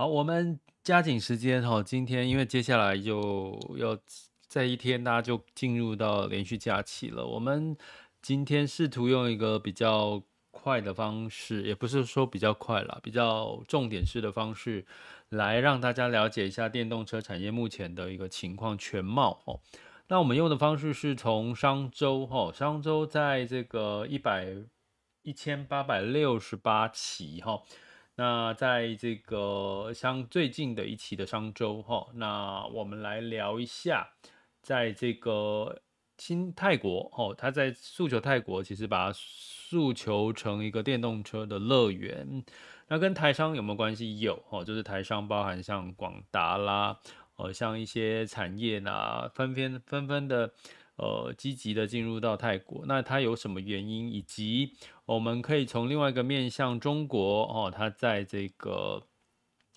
[0.00, 3.94] 好，我们加紧时间哈，今天因为接下来就要
[4.48, 7.26] 在一天，大家就进入到连续假期了。
[7.26, 7.76] 我们
[8.22, 14.86] 今天试图用一个比较快的方式，也不是说比较快啦，比较重点式的方式，
[15.28, 19.60] 来让大家了解一下电动车产业目前的一个情况全貌哦。
[20.08, 24.46] 那我们用的方式是从商周哈，商周在这个一百
[25.20, 27.60] 一千八百六十八期哈。
[28.16, 34.10] 那在这个像最近的一期的商周哈，那我们来聊一下，
[34.60, 35.80] 在这个
[36.18, 42.44] 新泰国哈，他在诉求泰国，其实把它诉求成一个电动车的乐园。
[42.88, 44.18] 那跟台商有没有关系？
[44.20, 46.98] 有哦，就是台商包含像广达啦，
[47.36, 50.52] 呃，像一些产业呐，纷纷纷纷的。
[51.00, 54.12] 呃，积极的进入到泰国，那它有什么原因？
[54.12, 54.74] 以及
[55.06, 59.04] 我们可以从另外一个面向中国哦，它在这个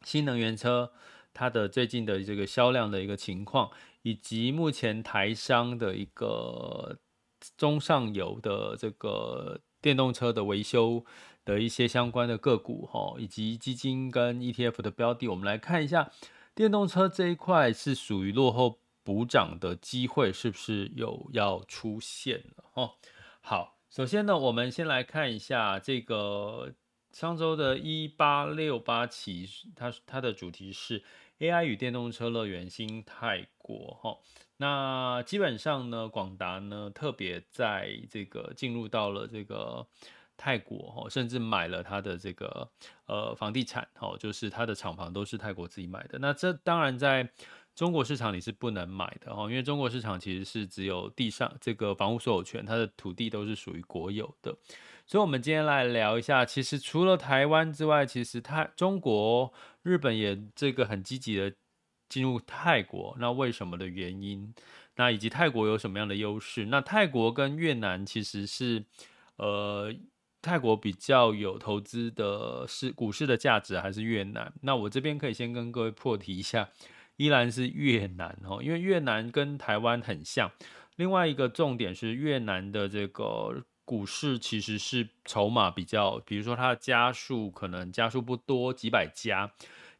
[0.04, 0.92] 新能源车
[1.34, 3.72] 它的最近的这个销量的一个情况，
[4.02, 6.98] 以及目前台商的一个
[7.56, 11.06] 中上游的这个电动车的维修
[11.46, 16.12] 的一些相关的个股哈，以及基金跟 ETF 的标的，我们来看一下
[16.54, 18.83] 电动车这一块是属于落后。
[19.04, 22.64] 补涨的机会是不是有要出现了？
[22.74, 22.92] 哦，
[23.42, 26.74] 好，首先呢，我们先来看一下这个
[27.12, 31.04] 上周的一八六八期，它它的主题是
[31.40, 34.00] AI 与电动车乐园新泰国。
[34.02, 34.18] 哈，
[34.58, 39.86] 那基本上呢，广达呢特别在这个进入到了这个
[40.38, 42.72] 泰国，甚至买了它的这个
[43.06, 43.88] 呃房地产，
[44.18, 46.18] 就是它的厂房都是泰国自己买的。
[46.20, 47.30] 那这当然在
[47.76, 54.56] 中国市场你是不能买的哈，因为中国市场其实是只有地上这个房屋所有权，它的土地都是属于国有的。
[55.06, 61.54] 所以，我们今天来聊一下，其实除了台湾之外，其实泰、中国、日本也这个很积极的
[62.08, 63.16] 进入泰国。
[63.20, 64.54] 那为什么的原因？
[64.96, 66.68] 那以及泰国有什么样的优势？
[66.68, 68.86] 那泰国跟越南其实是
[69.38, 69.92] 呃，
[70.42, 74.54] 泰国比较有投资的是股市的价值，还是越南？
[74.62, 76.70] 那我这边可以先跟各位破题一下。
[77.18, 80.52] 依然是越南哦，因为越南跟台湾很像。
[80.96, 89.52] 另外一个重点是越南的这个股市其实是筹码比较，比如说它的家数可能家数不多，几百家，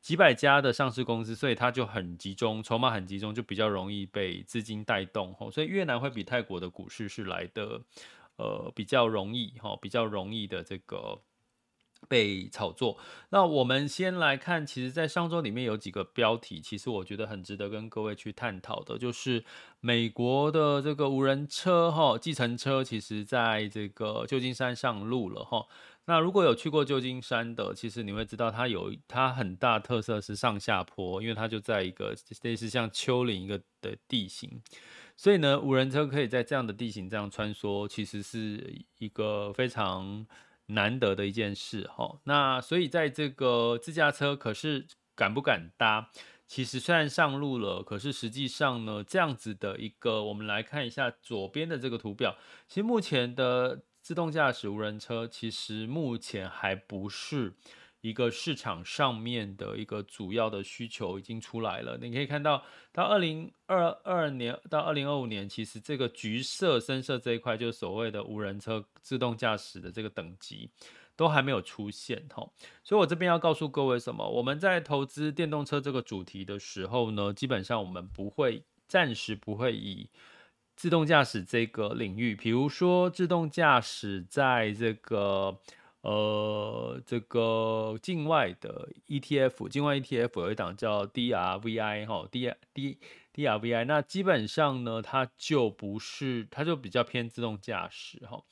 [0.02, 5.50] 几百家的上市公司，所以它就很集中，筹码很集中，就比较容易被资金带动哦。
[5.52, 7.82] 所以越南会比泰国的股市是来的
[8.38, 11.22] 呃比较容易哈，比较容易的这个。
[12.08, 12.98] 被炒作。
[13.30, 19.44] 那我们先来看，其实，在上周里面有几个标题，其实我觉得很值得跟各位去探讨的，就是
[19.80, 25.66] 美国的这个无人车哈，计程车，其实在这个旧金山上路了哈。
[26.06, 34.62] 那如果有去过旧金山的，其实你会知道它有它很大特色是上下坡，因为它就在一个类似像丘陵一个的地形，
[35.16, 40.28] 所以呢，无人车可以在这样的地形这样穿梭，其实是一个非常。
[40.74, 44.86] 难得的一件事哈，那所以在这个自驾车，可是
[45.16, 46.10] 敢不敢搭？
[46.46, 52.36] 其实虽然上路了，可是实际上呢，这样子的一个，我们来看一下左边的这个图表，
[52.68, 57.54] 其实目前的自动驾驶无人车，其实目前还不是。
[58.04, 70.70] 一个市场上面的一个主要的需求已经出来了，你可以看到到二零二二年到二零二五年，其实这个橘色、深色这一块就是所谓的无人车自动驾驶的这个等级
[71.16, 72.46] 都还没有出现哈，
[72.84, 74.28] 所以我这边要告诉各位什么？
[74.28, 80.10] 我们在投资电动车这个主题的时候呢，基本上我们不会暂时不会以
[80.76, 85.58] 自动驾驶这个领域，比如说自动驾驶在这个。
[86.04, 92.98] 呃，这个境外的 ETF，境外 ETF 有一档叫 DRVI 哈，D D
[93.34, 98.44] DRVI，那基本上呢，它就不是，它就比较偏自动驾驶哈。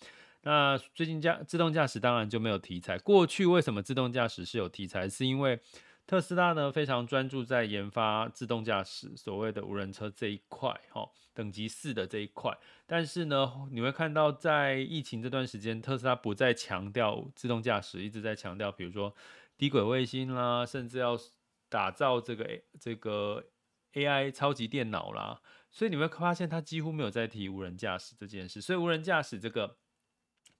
[0.44, 2.98] 那最近驾自动驾驶当然就没有题材。
[2.98, 5.10] 过去为什么自动驾驶是有题材？
[5.10, 5.60] 是因为
[6.12, 12.54] 特斯拉呢，非常专注在研发自动驾驶，所谓的无人车这一块，哈，等级四的这一块。
[12.86, 19.16] 但是呢，你会看到在疫情这段时间，特斯拉不再强调自动驾驶，一直在强调，比如说
[19.58, 21.18] 低轨卫星啦，甚至要
[21.70, 23.46] 打造这个这个
[23.94, 25.40] AI 超级电脑啦。
[25.72, 28.60] 所以你会发现，它几乎没有在提无人驾驶这件事。
[28.60, 29.78] 所以无人驾驶这个。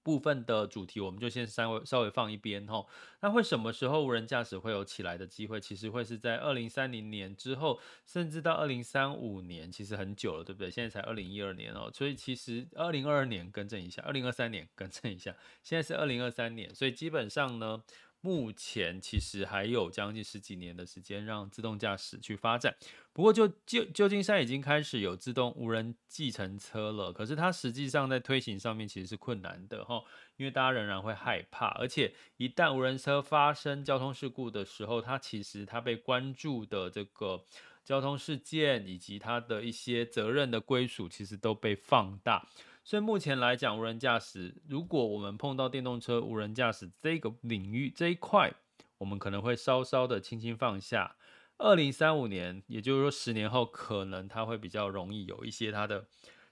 [0.02, 2.84] 部分的主题我们就先稍微稍微放一边哈。
[3.20, 5.60] 那会什么时候无人驾驶会有起来的机会？
[5.60, 10.70] 其实会是在二零三零年之后，甚至到二零三五年，其实很久了，对不对？
[10.70, 17.82] 现在才二零一二年哦，所以其实二零二二年更正一下，二零二三年更正一下，现在是二零二三年，所以基本上呢，
[18.22, 22.74] 目前其实还有将近十几年的时间让自动驾驶去发展。
[23.12, 30.02] 不过就，就旧旧金山已经开始有自动无人计程车了，可是它实际上在推行上面其实是困难的哈，
[30.36, 37.44] 因为大家仍然会害怕，而且一旦无人车发生交通事故的时候，它其实它被关注的这个
[37.84, 42.48] 交通事件以及它的一些责任的归属，其实都被放大。
[42.84, 48.52] 所以目前来讲，无人驾驶，如果我们碰到电动车无人驾驶这个领域这一块，
[48.98, 51.14] 我们可能会稍稍的轻轻放下。
[51.58, 56.08] 二零三五年，也就是说十年后，可能它会比较容易有一些它的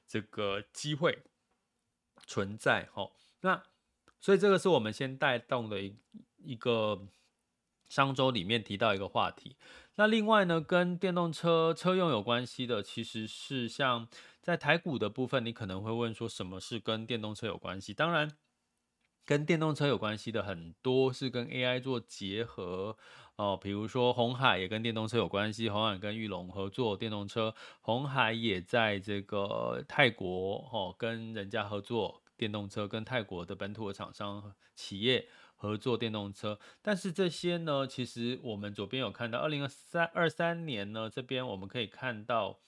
[0.06, 1.18] 这个机会
[2.26, 2.88] 存在。
[2.94, 3.10] 哈，
[3.40, 3.60] 那
[4.20, 5.96] 所以这个是我们先带动的一
[6.44, 7.08] 一个
[7.88, 9.56] 商周里面提到一个话题。
[9.96, 14.06] 那另外呢，跟电动车车用有关系的，其实是像。
[14.42, 17.92] 在台股的部分，你可能会问说，什么是跟电动车有关系？
[17.92, 18.38] 当然，
[19.26, 22.96] 跟电动车有关系的很多是跟 AI 做结合
[23.36, 36.58] 哦，比如说红海也跟电动车有关系，红海跟裕隆合作电动车，红海也在这个泰国哦跟人家合作电动车，跟泰国的本土的厂商企业合作电动车。
[36.80, 42.58] 但是这些呢，其实我们左边有看到，二零二三二三年呢，这边我们可以看到。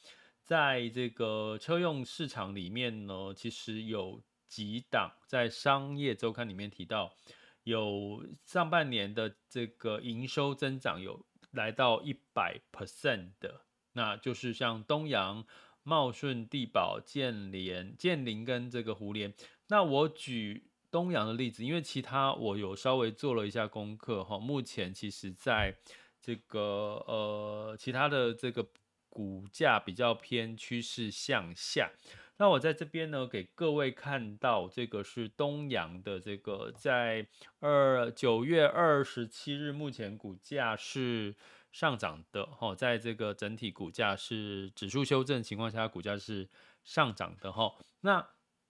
[0.52, 7.16] 在这个车用市场里面呢，其实有几档在商业周刊里面提到，
[7.62, 13.62] 有上半年的这个营收增长有来到一百 percent 的，
[13.94, 15.46] 那就是像东阳、
[15.84, 19.32] 茂顺、地宝、建联、建林跟这个胡联。
[19.68, 25.74] 那我举东阳的例子，因为其他我有稍微做了一下功课哈，目前其实在
[26.20, 28.68] 这个呃其他的这个。
[29.12, 31.90] 股价比较偏趋势向下，
[32.38, 37.28] 那我在这边呢，给各位看到这个是东阳的这个在
[37.60, 41.36] 二九月二十七日，目前股价是
[41.70, 46.48] 上涨的哈，在这个整体股价是指数修正情况下，股价是
[46.82, 47.74] 上涨的哈。
[48.00, 48.26] 那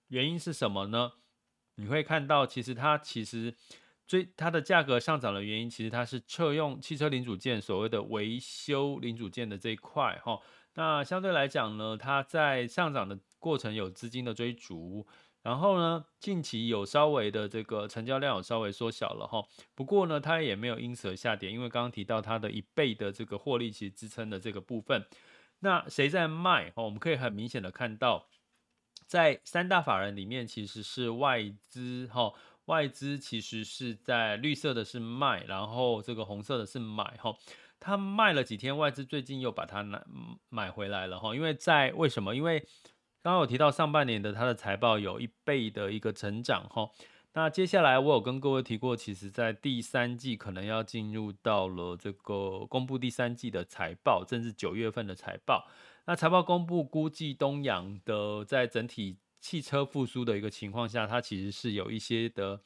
[0.09, 1.13] 原因是什么呢？
[1.77, 3.55] 你会看到，其实它其实。
[4.07, 10.39] 所以它的价格上涨的原因，其实它是车用汽车零组件所谓的维修零组件的这一块哈。
[10.75, 15.07] 那相对来讲呢，它在上涨的过程有资金的追逐，
[15.43, 19.43] 然后呢，近期有稍微的这个成交量有稍微缩小了哈。
[19.75, 25.07] 不过呢，它也没有因此而下跌，因为刚刚提到它的一倍的这个获利其实支撑的这个部分。
[25.61, 26.73] 那谁在卖？
[26.75, 28.27] 哦，我们可以很明显的看到，
[29.07, 32.33] 在三大法人里面其实是外资哈。
[32.67, 37.35] 外资其实是在绿色的是卖，然后这个红色的是买哈。
[37.81, 40.01] 他卖了几天，外资最近又把它买
[40.49, 41.35] 买回来了哈。
[41.35, 42.37] 因为在为什么？
[42.37, 42.61] 因为
[43.21, 46.89] 刚刚有提到上半年的它的财报有一倍的一个成长哈。
[47.35, 55.67] 那接下来我有跟各位提过，其实在第三季可能要进入到了这个公布第三季的财报，甚至九月份的财报。
[56.05, 59.19] 那财报公布，估计东阳的在整体。
[59.43, 62.61] 汽车复苏的一个情况下，它其实是有一些的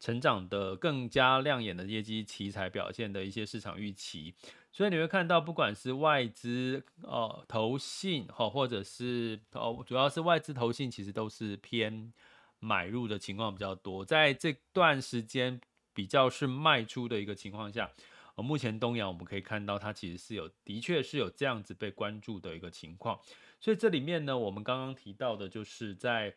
[0.00, 4.34] 成长的更加亮眼的业绩题材表现的一些市场预期，
[4.72, 12.12] 所以你会看到，不管是外资呃、投信哈，或者是哦，主要是外资投信，其实都是偏
[12.58, 15.60] 买入的情况比较多，在这段时间
[15.92, 17.90] 比较是卖出的一个情况下。
[18.34, 23.20] 呃目前东阳我们可以看到，它其实是有，的确是有这样子被关注的一个情况。
[23.62, 26.34] 所以这里面呢，我们刚刚提到的，就是在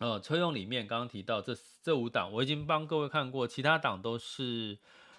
[0.00, 4.76] 呃车用里面，刚刚提到这这五档，我已经帮各位看过，其他档都是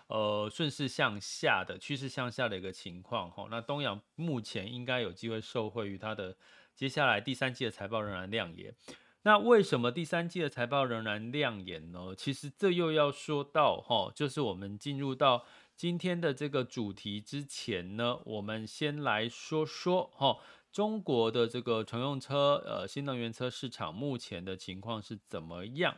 [0.08, 3.48] 呃顺势向下的趋势向下的一个情况哈。
[3.50, 6.36] 那东阳目前应该有机会受惠于它的
[6.76, 8.76] 接下来第三季的财报仍然亮眼。
[9.22, 12.14] 那为什么第三季的财报仍然亮眼呢？
[12.18, 15.46] 其实这又要说到哈，就是我们进入到。
[15.74, 20.38] 今天的这个主题之前呢，我们先来说说哈，
[20.72, 25.98] 中国的这个乘用车呃新能源车市场目前的情况是怎么样？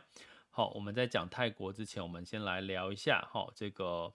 [0.50, 4.12] 好，我们在讲泰国之前，我们先来聊一下哈这个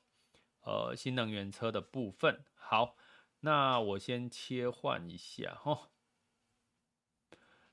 [0.65, 2.43] 呃新能源车的部分。
[2.55, 2.95] 好，
[3.41, 5.89] 那我先切换一下哈。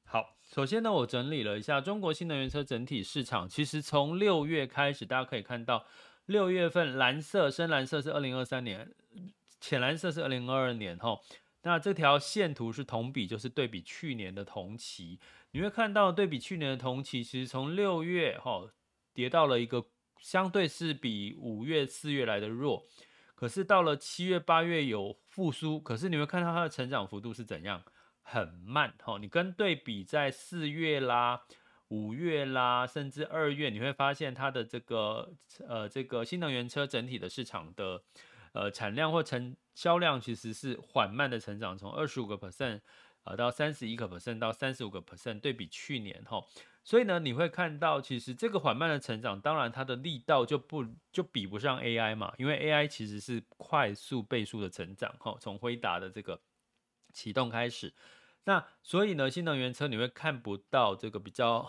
[0.05, 5.85] 好，首先呢，我整理了一下中国新能源车整体市场，其实从六月开始，大家可以看到。
[6.27, 8.93] 六月份蓝色、深蓝色是二零二三年，
[9.61, 11.21] 浅蓝色是二零二二年哈。
[11.67, 15.19] 那这条线图是同比，就是对比去年的同期。
[15.51, 18.71] 你会看到对比去年的同期，其实从六月哈
[19.13, 19.85] 跌到了一个
[20.21, 22.87] 相对是比五月、四月来的弱，
[23.35, 25.81] 可是到了七月、八月有复苏。
[25.81, 27.83] 可是你会看到它的成长幅度是怎样？
[28.23, 29.19] 很慢哈。
[29.21, 31.43] 你跟对比在四月啦、
[31.89, 35.35] 五月啦，甚至二月，你会发现它的这个
[35.67, 38.05] 呃这个新能源车整体的市场的
[38.57, 42.81] 呃产量或成销量其实是缓慢的成长，从二十五个 percent
[43.25, 46.43] 呃到三十一个 percent 到三十五个 percent，对比去年哈，
[46.83, 56.41] 所以呢你会看到其实这个缓慢的成长，当然它的力道就不就比不上 AI 嘛，因为 AI 其实是快速倍数的成长哈，从辉达的这个
[57.13, 57.93] 启动开始。
[58.45, 61.69] 那所以呢，新能源车你会看不到这个比较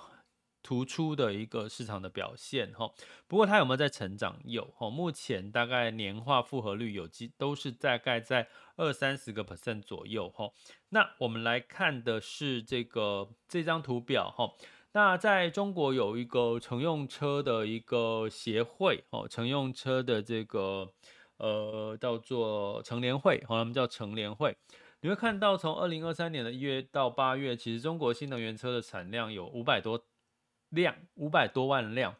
[0.67, 2.91] 突出的一个市场的表现哈。
[3.25, 4.37] 不过它有没有在成长？
[4.43, 4.89] 有哈。
[4.89, 10.51] 目前大概年化复合率有机都是大概在二三十个 percent 左右哈。
[10.89, 14.51] 那我们来看的是这个这张图表哈。
[14.91, 20.91] 那在中国有一个乘用车的一个协会哦，乘用车的这个
[21.37, 24.53] 呃叫做乘联会，好，他们叫乘联会。
[25.01, 30.03] 你会看到，从二零二三年的一月到八月，其实中国新能源车的产量有五百多
[30.69, 32.15] 量，五百多万辆。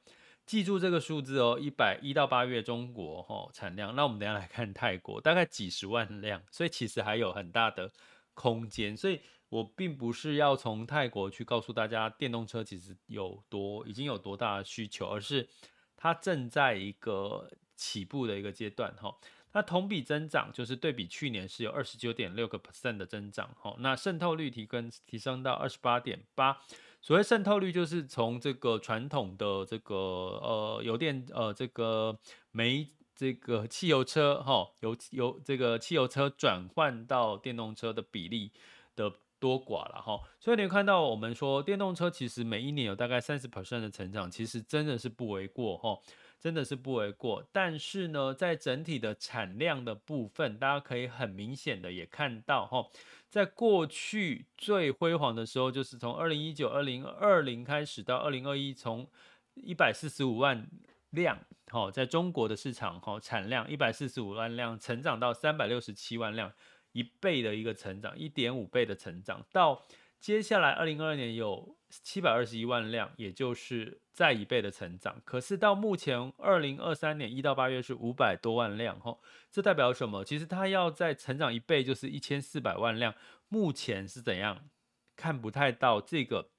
[0.46, 3.94] 记住这个数字哦，一百一到八月中国哈产量。
[3.98, 7.92] 那我们等下来看泰国，大概几十万辆，所以其实还有很大的
[8.34, 8.96] 空间。
[8.96, 15.50] 所以我并不是要从泰国去告诉大家电动车其实有多已经有多大的需求，而是
[15.98, 19.14] 它正在一个起步的一个阶段哈。
[19.52, 26.62] 那同比增长就是对比去年是有二十九点六个 percent 的增长，哈，那渗透率提跟提升到二十八点八。
[27.02, 32.18] 所谓渗透率就是从这个传统的这个呃油电呃这个
[32.52, 38.52] 煤这个汽油车哈油油这个汽油车转换到电动车的比例
[38.96, 40.20] 的多寡了哈。
[40.40, 45.98] 所以你看到我们说电动车其实每一年有大概三十 percent 的成长，其实真的是不为过哈。
[46.40, 52.88] 真的是不为过，但是呢，在整体的产量的部分，大家可以很明显的也看到哈，
[53.28, 59.10] 在过去最辉煌的时候，就是从二零一九、二零二零开始到二零二一，从
[59.56, 60.68] 一百四十五万
[61.10, 61.40] 辆，
[61.70, 66.52] 哈，在中国的市场哈，产量一百四十五万辆，成长到三百六十七万辆，
[66.92, 69.84] 一倍的一个成长，一点五倍的成长，到
[70.28, 71.78] 接下来二零二二年有。
[72.04, 75.22] 七百二十一万辆，也就是再一倍的成长。
[75.24, 80.26] 可是到目前二零二三年一到八月是五百多万辆，吼，这代表什么？
[80.26, 83.16] 其实它要再成长一倍，就是一千四百万辆。
[83.48, 84.68] 目前是怎样？
[85.16, 86.50] 看不太到这个。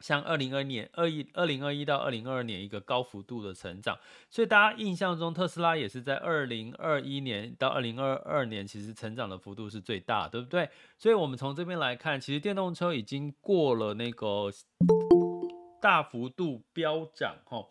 [0.00, 3.96] 像二零二年二一二零二一到二零二二年一个高幅度的成长，
[4.30, 10.68] 所以大家印象中特斯拉也是在二零二一年到二零二二年，其实成长的幅度是最大，对不对？
[10.98, 14.50] 所以我们从这边来看，其实电动车已经过了那个
[15.80, 17.64] 大幅度飙涨，哈。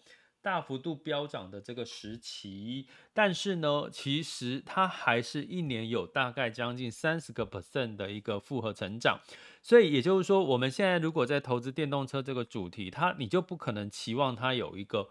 [0.50, 9.20] 大幅度飙涨的这个时期，但是呢，其实它还是一年有大概将近三十个 percent 的一个复合成长，
[9.62, 15.08] 所以也就是说，我们现在如果在投资电动车这个主题，它你就不可能期望它有一个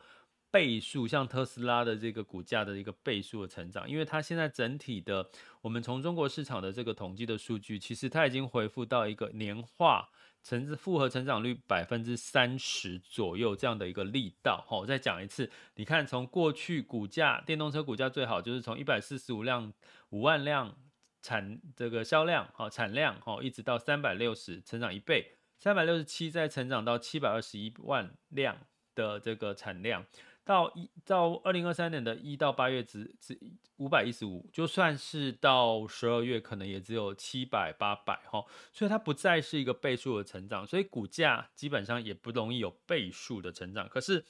[0.50, 5.30] 倍数，像特斯拉的这个股价的一个倍数的成长，因为它现在整体的，
[5.60, 10.08] 我们从中国市场的这个统计的数据，其实它已经恢复到一个年化。
[10.42, 19.72] 成复合成长率百分之三十左右这样的一个力道，好，我再讲一次，你看从过去股价电动车股价最好就是从一百四十五辆
[20.10, 20.74] 五万辆
[21.20, 28.56] 产这个销量哈产量哈，一直到三百六十成长一倍，三百六十七再成长到七百二十一万辆
[28.94, 30.06] 的这个产量。
[30.48, 33.38] 到一到二零二三年的一到八月只只
[33.76, 43.86] 五百一十五，就算是到十二月，可能也只有七百八百哈，所以它不再是一个倍数的成长，所以股价基本上也不容易有倍数的成长。
[43.90, 44.24] 可是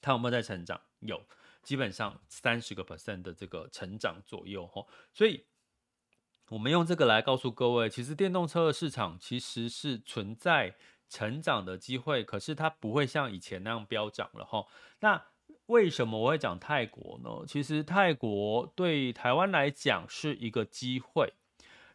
[0.00, 0.80] 它有没有在成长？
[1.00, 1.20] 有，
[1.60, 4.86] 基本上三十个 percent 的这个成长左右哈。
[5.12, 5.44] 所以
[6.50, 10.76] 我们用这个来告诉各位，其实电动车的市场其实是存在。
[11.08, 14.66] 成长的机会，可是它不会像以前那样飙涨了哈。
[15.00, 15.22] 那
[15.66, 17.44] 为什么我会讲泰国呢？
[17.46, 21.32] 其实泰国对台湾来讲是一个机会，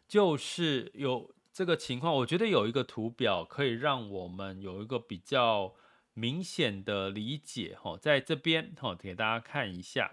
[0.06, 2.14] 就是有这个情况。
[2.14, 5.74] 我觉得有一个图表可以让我们有一个比较
[6.14, 10.12] 明显的理解哈，在这边哈，给大家看一下。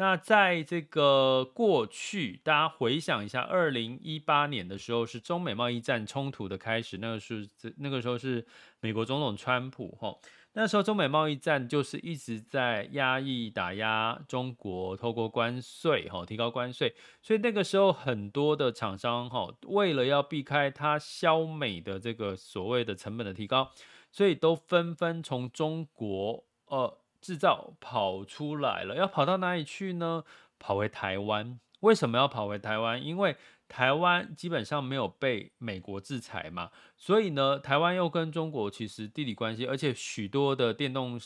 [0.00, 8.46] 那在这个过去，大家回想一下，二零一八年的时候是中美贸易战冲突的开始，那个是那个时候是
[8.80, 10.16] 美国总统川普哈，
[10.54, 23.70] 那时候中美贸易战就是一直在压抑打压中国，透过关税哈提高关税，所以那个时候很多的厂商哈为了要避开它销美的这个所谓的成本的提高，
[24.10, 26.99] 所以都纷纷从中国呃。
[27.20, 30.24] 制造跑出来了，要跑到哪里去呢？
[30.58, 33.02] 跑回台湾为什么要跑回台湾？
[33.02, 33.36] 因为
[33.68, 41.20] 台湾基本上没有被美国制裁嘛，所以呢，台湾又跟中国其实地理关系，而且许多的电动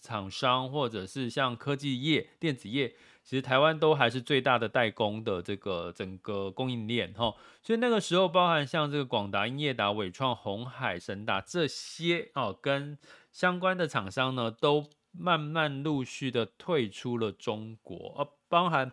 [0.00, 2.94] 厂商或者是像科技业、电子业。
[3.22, 12.98] 其实台湾都还是最大的代工的这个整个供应链哈，所以那个时候包含像这个广达、英业达、伟创、鸿海、神达这些哦，跟
[13.30, 18.92] 相关的厂商呢，都慢慢陆续的退出了中国，呃，包含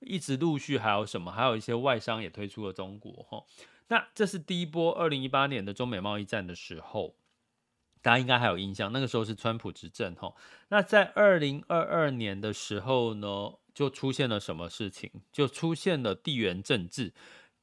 [0.00, 3.44] 一直陆续还有什么，还有一些外商也退出了中国哈。
[3.88, 7.16] 那这是第一波二零一八年的中美贸易战的时候。
[8.02, 10.32] 大家应该还有印象，那个时候是川普执政哈。
[10.68, 15.10] 那在二零二二年的时候呢，就出现了什么事情？
[15.32, 17.12] 就出现了地缘政治，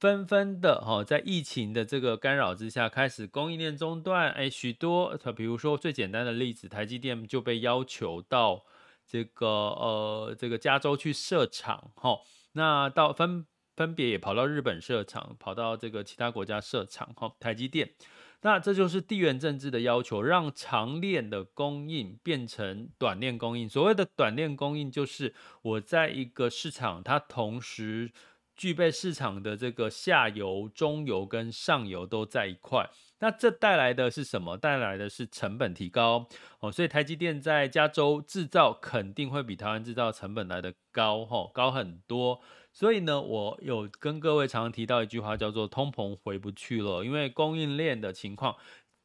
[0.03, 4.29] 纷纷的哈，在疫情的这个干扰之下，开始供应链中断。
[4.31, 8.65] 哎，许多，比如说最简单的例子，台积电就被要求到
[9.07, 12.19] 这个呃这个加州去设厂哈。
[12.51, 13.45] 那到分
[13.77, 17.33] 分别也跑到日本设厂，跑到这个其他国家设厂哈。
[17.39, 17.93] 台积电。
[18.41, 23.69] 那这就是地缘政治的要求，让长链的供应变成短链供应。
[23.69, 28.11] 所谓的短链供应，就是我在一个市场，它同时
[28.55, 32.89] 具备市场的这个下游、中游跟上游都在一块。
[33.19, 34.57] 那这带来的是什么？
[34.57, 36.27] 带来的是成本提高
[36.59, 36.71] 哦。
[36.71, 42.41] 所以台积电在加州制造肯定会比台湾制造成本来的高，哦，高很多。
[42.73, 48.55] 所以呢，我有跟各位常常提到一句话，叫做“通膨回不去了”，因为供应链的情况，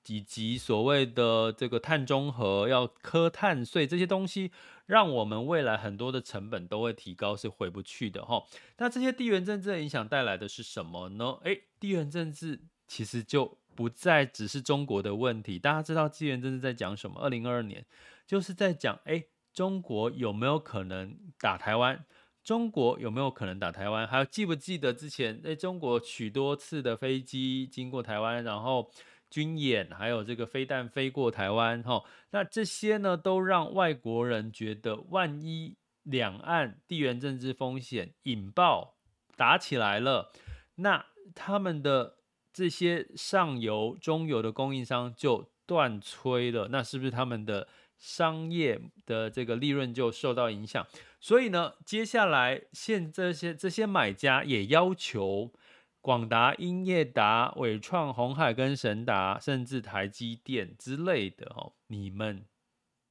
[0.08, 4.50] 以及所谓的这个碳中和要课碳税这些东西，
[4.86, 8.42] 让我们未来很多的成本都会提高，是回不去的哈。
[8.78, 11.38] 那这些地缘政治的影响带来的是什么呢？
[11.44, 15.58] 诶，地缘政治其实就不再只是中国的问题。
[15.58, 17.20] 大家知道地缘政治在讲什么？
[17.20, 17.84] 二零二二年
[18.26, 22.04] 就是在讲，诶，中国有没有可能打台湾？
[22.42, 24.06] 中国有没有可能打台湾？
[24.06, 28.90] 还有记不记得之前在中国许多次的飞机经过台湾，然后
[29.30, 38.96] 军演，还有这个飞弹飞过台湾，哈，那这些呢，都让外国人觉得，万一两岸地缘政治风险引爆
[39.36, 40.32] 打起来了，
[40.76, 41.04] 那
[41.34, 42.16] 他们的
[42.52, 50.86] 这些上游、中游的供应商就断炊了，那是不是他们的商业的这个利润就受到影响？
[51.20, 55.52] 所以呢，接下来现这些这些买家也要求
[56.00, 62.46] 广达、英业达、伟创、鸿海跟神达，甚至台积电之类的哦，你们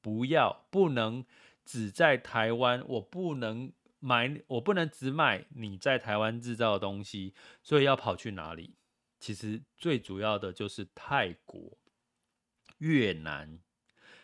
[0.01, 1.25] 不要不能
[1.63, 8.75] 只在台湾，我不能买，我不能只买你在台湾制造的东西，所以要跑去哪里？
[9.19, 11.77] 其实最主要的就是泰国、
[12.77, 13.59] 越南，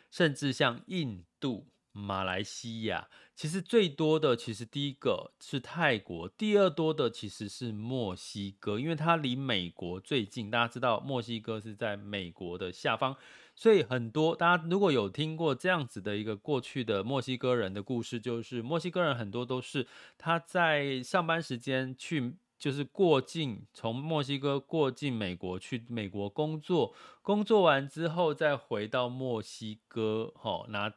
[0.10, 1.70] 甚至像印度。
[1.96, 10.52] 马来西亚其实最多的，其实第一个是泰国，第二多的其实是墨西哥，因为它离美国最近。
[10.52, 13.16] 大家知道墨西哥是在美国的下方，
[13.56, 26.94] 所以很多大家如果有听过这样子的一个过去的墨西哥人的故事，就是墨西哥人很多都是他在上班时间去，就是过境从墨西哥过境美国去美国工作，
[27.24, 30.94] 工作完之后再回到墨西哥，吼拿。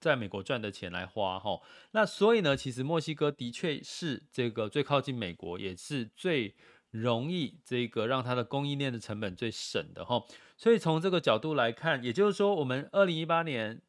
[0.00, 1.60] 在美国赚的钱来花哈，
[1.90, 6.54] 那所以呢，其实墨西哥的确是这个最靠近美国，也是最
[6.90, 10.24] 容易这个让它的供应链的成本最省的哈。
[10.56, 13.82] 所以从这个角度来看，也就是说，我们二零一八年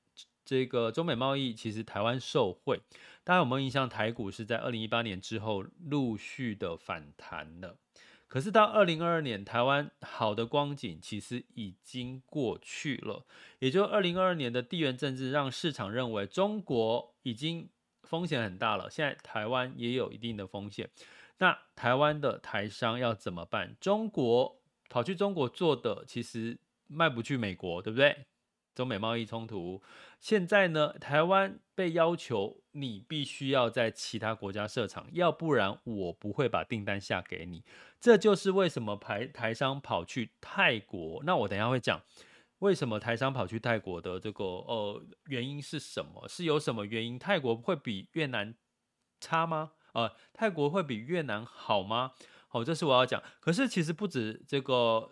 [0.43, 2.81] 这个中美贸易，其实台湾受惠。
[3.23, 3.87] 大家有没有印象？
[3.87, 7.77] 台股是在二零一八年之后陆续的反弹了。
[8.31, 13.25] 可是到二零二二年，台湾好的光景其实已经过去了。
[13.59, 17.67] 也就二零二二年的地缘政治，让市场认为中国已经
[18.03, 18.89] 风险很大了。
[18.89, 20.89] 现在台湾也有一定的风险，
[21.39, 23.75] 那台湾的台商要怎么办？
[23.81, 28.27] 中国跑去中国做的，其实卖不去美国，对不对？
[28.73, 29.81] 中美贸易冲突，
[30.19, 37.63] 现在呢，台湾被要求你必须要在其他国家设厂，要不然我不会把订单下给你。
[37.99, 41.21] 这就是为什么台台商跑去泰国。
[41.25, 42.01] 那我等下会讲
[42.59, 46.27] 为什么台商跑去泰国的这个呃原因是什么？
[46.27, 47.19] 是有什么原因？
[47.19, 48.55] 泰国会比越南
[49.19, 49.73] 差吗？
[49.93, 52.13] 呃，泰国会比越南好吗？
[52.47, 53.21] 好，这是我要讲。
[53.41, 55.11] 可是其实不止这个。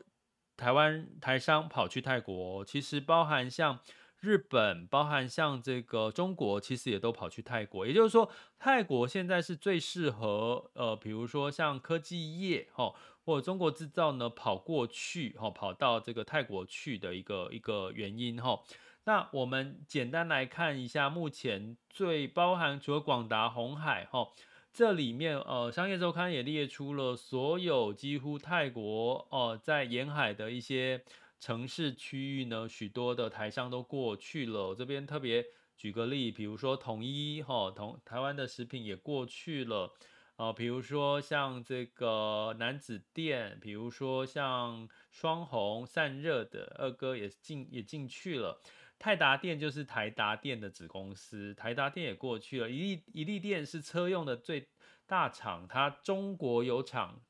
[0.59, 3.79] 台湾台商跑去泰国，其实包含像
[4.19, 7.87] 日本，包含像这个中国，其实也都跑去泰国。
[7.87, 12.93] 也就是说，泰国现在是最适合呃，比如说像科技业哈，
[13.23, 18.59] 或者中国制造呢跑过去哈，跑到这个泰国去的一个一个原因哈。
[19.05, 24.27] 那我们简单来看一下，目前最包含除了广达、红海哈。
[24.71, 31.03] 这里面呃，商业周刊也列出了所有几乎泰国哦、在沿海的一些
[31.39, 34.75] 城市区域呢，许多的台商都过去了。
[34.75, 39.93] 这边特别举个例，比如说统一哈，统、台湾的食品也过去了。
[40.37, 48.61] 哦，比如说像这个南子店，比如说像双红散热的二哥也进也进去了。
[48.99, 52.69] 泰达电就是台达电的子公司，台达电也过去了。
[52.69, 54.67] 一利一利电是车用的最
[55.07, 57.21] 大厂，它中国有厂，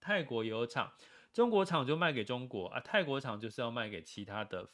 [0.00, 0.94] 泰国也有厂，
[1.34, 4.70] 中国厂就卖给中国啊，泰国厂就是要卖给其他的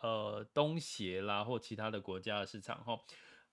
[0.00, 2.98] 呃东协啦或其他的国家的市场哈。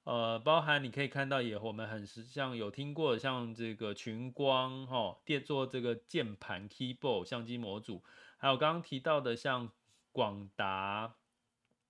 [0.04, 8.04] 呃，包含你可以看到也，我们很像有听过像这个群光哈，电做这个键盘 keyboard 相机模组，
[8.38, 9.69] 还有刚刚提到的像
[10.12, 11.17] 广达、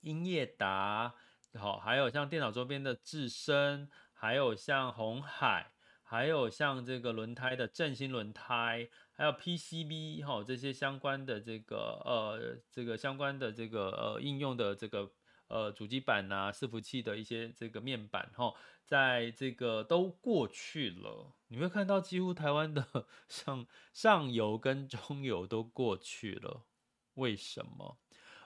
[0.02, 1.16] 英业达，
[1.58, 5.72] 好，还有像电脑周边的智深，还有像鸿海，
[6.04, 15.12] 还有像这个轮胎的正新轮胎，还有 PCB 哈，这些相关的这个呃，这个相关的这个呃应用的这个。
[15.54, 18.54] 呃，主机板呐、伺服器的一些这个面板，哈，
[18.86, 21.36] 在这个都过去了。
[21.50, 26.68] 你会看到几乎台湾的 上上游跟中游都过去了。
[27.16, 28.00] 为什么？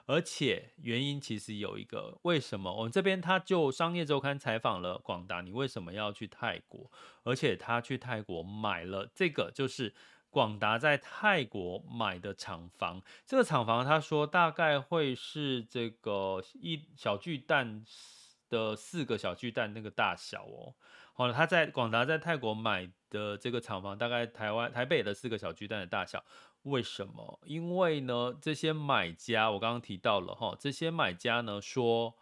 [0.06, 2.74] 而且原因其实有一个，为什么？
[2.74, 6.90] 我们这边他就商业周刊采访了广达，你为什么要去泰国？
[7.24, 9.94] 而且他去泰国买了这个，就是。
[10.28, 17.82] 广达在泰国买的厂房，这个厂房他说大概会是这个一小巨蛋
[18.50, 20.74] 的四个小巨蛋那个大小哦。
[21.14, 26.22] 好了，他在广达在泰国买的这个厂房，大概台湾台北的四个小巨蛋的大小。
[26.66, 27.40] 为什么？
[27.44, 32.14] 因为呢，这些买家我刚刚提到了哈，这些买家呢说，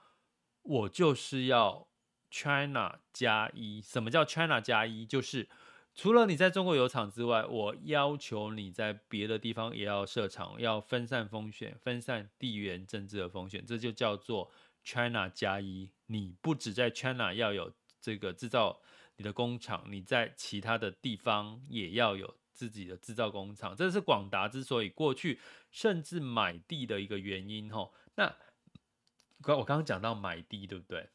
[0.63, 1.89] 我就是要
[2.31, 3.81] China 加一。
[3.81, 5.05] 什么叫 China 加一？
[5.05, 5.49] 就是。
[5.97, 14.51] 除了你在中国有厂之外，我要求你在别的地方也要设厂，要分散风险，分散地缘政治的风险，这就叫做
[14.83, 15.93] China 加一。
[16.07, 18.81] 你不只在 China 要有这个制造
[19.19, 23.75] 你的工厂，你在其他的地方也要有自己的制造工厂。
[23.77, 25.41] 这是广达之所以过去
[25.71, 27.71] 甚至买地的一个原因。
[27.71, 28.35] 吼，那
[29.43, 31.11] 刚我刚刚讲到买地，对不对？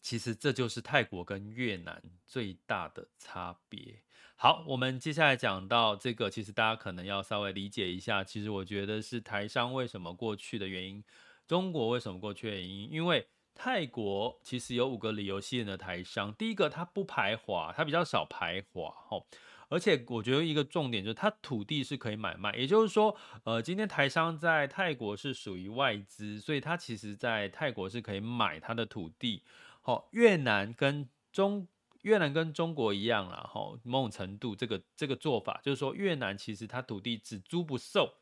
[0.00, 4.02] 其实这就是泰国跟越南最大的差别。
[4.36, 8.22] 好，我们接下来讲到这个，其实大家可能要稍微理解一下。
[8.22, 11.02] 其实我觉得是台商为什么过去的原因，
[11.46, 12.90] 中国为什么过去的原因？
[12.90, 16.34] 因为泰国其实有五个理由吸引的台商。
[16.34, 19.26] 第一个，它不排华，它比较少排华，吼。
[19.68, 29.42] 而且我觉得一个重点就是它土地是可以买卖，也就是说，呃，今天台商在泰国是属于外资，所以它其实在泰国是可以买它的土地。
[29.80, 31.66] 好，越南跟中
[32.02, 38.14] 越南跟中国一样啦，哈，某种程度这个这个做法就是说，越南其实它土地只租不售，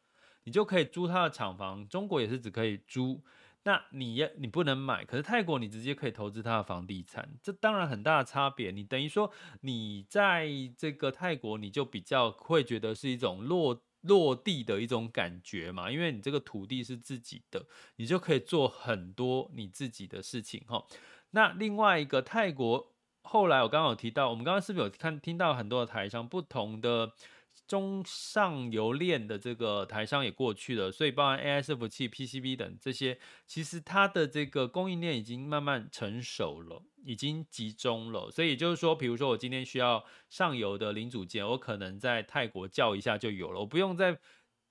[0.44, 1.88] 你就可以租它的厂房。
[1.88, 3.22] 中国也是只可以租，
[3.64, 8.70] 那你要你不能买，可是泰国你直接可以投资它的房地产，这当然很大的差别。
[8.70, 17.64] 你等于说你在这个泰国，你就比较会觉得是一种落落地的一种感觉嘛，因为你这个土地是自己的，
[17.96, 20.85] 你就可以做很多你自己的事情，哈。
[21.31, 27.12] 那另外一个泰国，后来我刚刚有提到，我们刚刚是不是有看听到很多的台商，不同的
[27.72, 38.30] 中上游链的这个台商也过去了，所以包含 AI 伺服器、PCB 等这些，其实它的这个供应链已经慢慢成熟了，已经集中了。
[38.30, 44.18] 所以也就是说，比如说我今天需要上游的零组件，我可能在泰国叫一下就有了，我不用再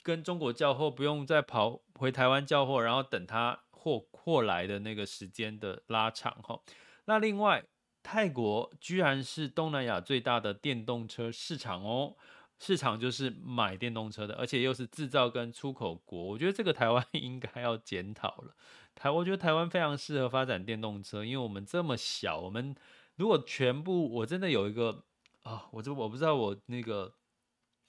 [0.03, 3.63] 跟中国叫货，不用再跑回台湾叫货，然后等它。
[3.83, 6.61] 货货来的那个时间的拉长哈，
[7.05, 7.65] 那另外
[8.03, 12.15] 泰国居然是东南亚最大的电动车市场哦，
[12.61, 18.55] 市场就是买电动车的，而且又是制造跟出口国，我觉得这个台湾 应该要检讨了。
[18.93, 22.75] 台，我觉得台湾非常适合发展电动车，因为我们这么小，我们
[23.15, 25.03] 如果全部，我真的有一个
[25.41, 27.15] 啊，我这我不知道我那个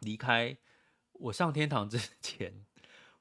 [0.01, 0.57] 离开
[1.13, 2.65] 我上天堂之 前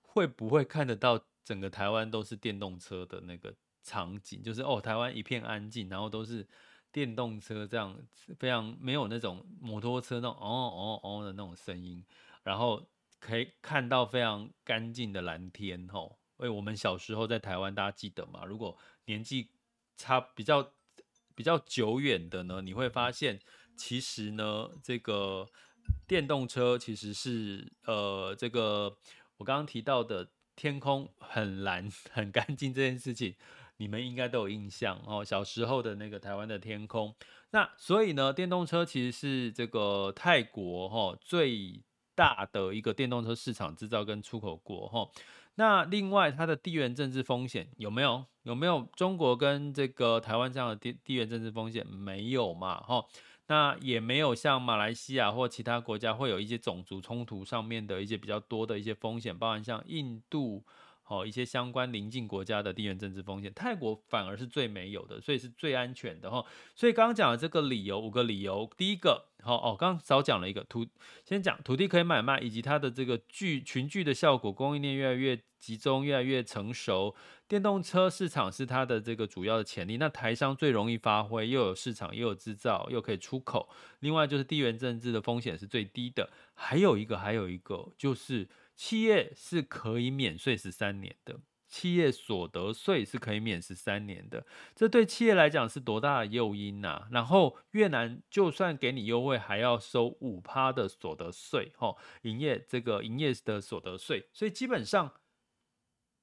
[0.02, 1.26] 会不会看得到。
[1.44, 6.48] 整个台湾都是电动车的那个场景，就是哦，台湾一片安静，然后都是
[6.92, 7.98] 电动车这样，
[8.38, 12.04] 非常没有那种摩托车那种哦哦哦的那种声音，
[12.44, 12.86] 然后
[13.20, 16.20] 可以看到非常干净的蓝天吼。
[16.40, 18.44] 因为我们小时候在台湾，大家记得吗？
[18.46, 19.50] 如果年纪
[19.96, 20.74] 差比较
[21.36, 23.40] 比较久远的呢，你会发现
[23.78, 25.48] 其实呢，这个
[26.08, 28.98] 电动车其实是呃，这个
[29.38, 30.32] 我刚刚提到的。
[30.54, 33.34] 天空很蓝 很干净这件事情，
[33.82, 37.16] 你们应该都有印象哦，小时候的那个台湾的天空。
[37.50, 41.82] 那所以呢，电动车其实是这个泰国哈最
[42.14, 45.10] 大的一个电动车市场制造跟出口国哈。
[45.56, 48.24] 那另外它的地缘政治风险有没有？
[48.44, 51.84] 有没有中国跟这个台湾这样的地地缘政治风险？
[51.88, 53.04] 没有嘛哈。
[53.48, 60.64] 那也没有像马来西亚或其他国家会有一些种族冲突上面的一些比较多的一些风险，包含像印度。
[61.12, 66.46] 哦，一些相关邻近国家的地缘政治风险，泰国反而是最没有的，所以是最安全的哈。
[66.74, 70.88] 所以刚刚讲的这个理由，五个理由，第一个，好哦，刚刚少讲了一个土，
[71.26, 77.14] 先讲土地可以买卖，以及它的这个聚群聚的效果，供应链越来越集中，越来越成熟，
[77.46, 79.98] 电动车市场是它的这个主要的潜力。
[79.98, 83.68] 那台商最容易发挥，又有市场，又有制造，又可以出口。
[84.00, 86.30] 另外就是地缘政治的风险是最低的。
[86.54, 88.48] 还有一个，还有一个就是。
[88.82, 97.08] 企业是可以免税十三年的，企业所得税是可以免十三年的，这对企业来讲是多大的诱因呐？
[97.12, 105.14] 然后越南就算给你优惠，还要收五趴的所得税，吼，营业这个营业的所得税，所以基本上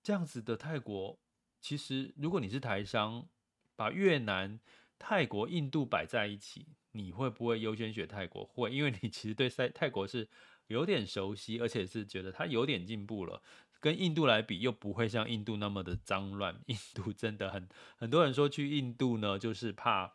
[0.03, 1.21] 这样子的泰国，
[1.61, 3.29] 其实如果你是台商，
[3.77, 4.59] 把越南、
[4.99, 8.45] 泰国、印度摆在一起，你会不会优先选泰国？
[8.45, 10.29] 会，因为你其实对泰泰国是。
[10.69, 13.43] 有点熟悉，而且是觉得它有点进步了。
[13.81, 16.61] 跟印度来比，又不会像印度那么的脏乱。
[16.67, 20.15] 印度真的很，很多人说去印度呢，就是怕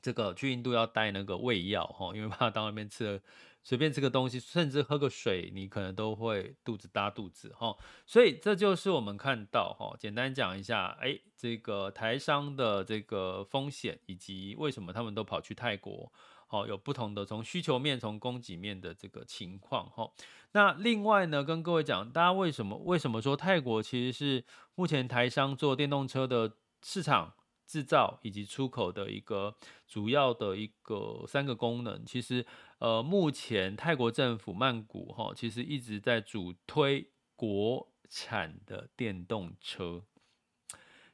[0.00, 3.20] 这个去印度要带那个胃药哈，因为怕到那边吃了
[3.64, 7.76] 随便吃个东西，甚至喝个水，你可能都会肚子搭肚子哈。
[8.06, 16.12] 所以这就是我们看到哈，简单讲一下，哎，这个台商的这个风险，以及为什么他们都跑去泰国。
[16.50, 20.10] 好，有不同的从需求面、从供给面的这个情况哈。
[20.52, 27.34] 那另外呢，跟各位讲，大家为什么为什么说泰国其实是目前台商做电动车的市场
[27.66, 29.54] 制造以及出口的一个
[29.86, 32.02] 主要的一个三个功能？
[32.06, 32.46] 其实
[32.78, 40.02] 呃，目前泰国政府曼谷哈，其实一直在主推国产的电动车。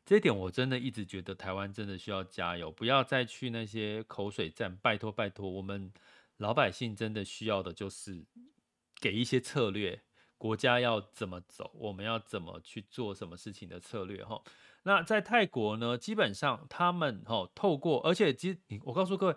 [0.04, 5.92] 这一点我真的一直觉得台湾真的需要加油，不要再去那些口水战，拜托拜托，我们
[6.36, 8.24] 老百姓真的需要的就是
[9.00, 10.02] 给一些策略，
[10.36, 14.42] 国家要怎么走，我们要怎么去做什么事情的策略哈。
[14.82, 19.36] 那在泰国呢，基本上他们哈透过，而且其实我告诉各位。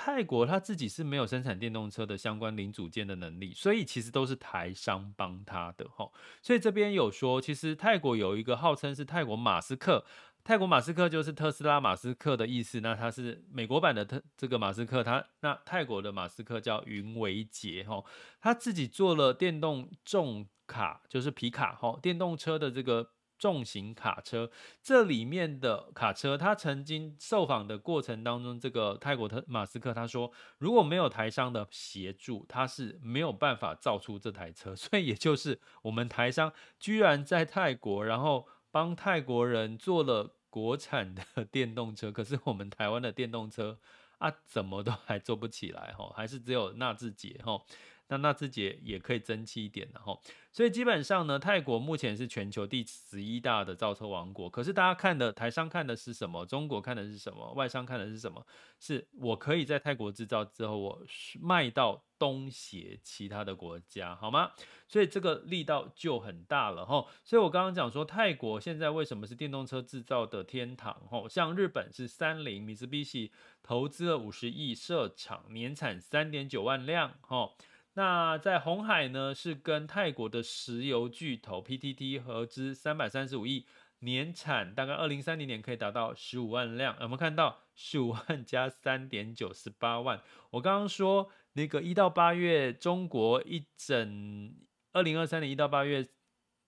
[0.00, 6.08] 泰国他自己是没有生产电动车的相关零组件的能力，所以其实都是台商帮他的哈。
[6.40, 10.04] 所以这边有说，其实泰国有一个号称是泰国马斯克，
[10.44, 12.78] 泰国马斯克就是特斯拉马斯克的意思。
[12.80, 18.04] 那他是美国版的特这个马斯克，他那泰国的马斯克叫云维杰哈，
[18.40, 23.10] 他自己做了电动重卡，就是皮卡哈，电动车的这个。
[23.38, 24.50] 重型卡车，
[24.82, 34.74] 这里面的卡车，他曾经受访的过程当中，这个泰国特马斯克他说，如果没有台商的协助，他是没有办法造出这台车。
[34.76, 43.78] 所以也就是我们台商居然在泰国，然后帮泰国人做了国产的 电动车，可是我们台湾的电动车
[44.18, 47.62] 啊，怎么都还做不起来哈，还是只有纳智捷哈。
[48.08, 50.18] 那那自己也可以争气一点的哈，
[50.50, 54.48] 所以基本上呢，泰国目前是全球第十一大的造车王国。
[54.48, 56.46] 可是大家看的台商看的是什么？
[56.46, 57.52] 中国看的是什么？
[57.52, 58.44] 外商看的是什么？
[58.80, 61.02] 是我可以在泰国制造之后，我
[61.40, 64.52] 卖到东协其他的国家，好吗？
[64.88, 67.04] 所以这个力道就很大了哈。
[67.24, 70.94] 所以我刚刚讲说，泰国现在为什么是电动车制造的天堂？
[71.10, 73.30] 哈，像日本是三菱、米兹比西
[73.62, 77.50] 投资了五十亿设厂，年产三点九万辆，哈。
[77.98, 83.66] 那在红海呢，是跟泰国的石油巨头 PTT 合资三百三十五亿，
[83.98, 86.96] 年产大概二零三零年可以达到十五万辆。
[87.00, 90.22] 有没有看到十五万加三点九十八万？
[90.50, 94.54] 我刚刚说那个一到八月，中国一整
[94.92, 96.06] 二零二三年一到八月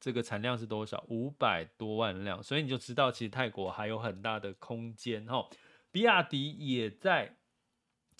[0.00, 1.04] 这个产量是多少？
[1.10, 2.42] 五百多万辆。
[2.42, 5.48] 所以你就知道，其实泰国还有很大的空间哈。
[5.92, 7.36] 比亚迪也在。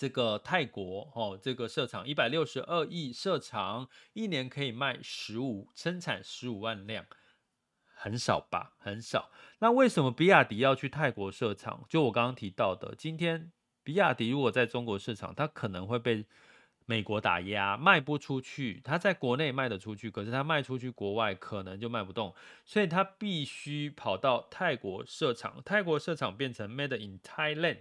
[0.00, 7.04] 这个泰国哦，这个设厂一百六十二亿设厂，一年可以卖十五，生产十五万辆，
[7.92, 8.72] 很少吧？
[8.78, 9.30] 很少。
[9.58, 11.84] 那为什么比亚迪要去泰国设厂？
[11.86, 16.24] 就我刚刚提到的，今天比亚迪如果在中国市场，它可能会被
[16.86, 18.80] 美国打压，卖不出去。
[18.82, 22.34] 它在国内卖得出去，可是它卖出去国外可能就卖不动，
[22.64, 25.60] 所以它必须跑到泰国设厂。
[25.62, 27.80] 泰国设厂变成 Made in Thailand，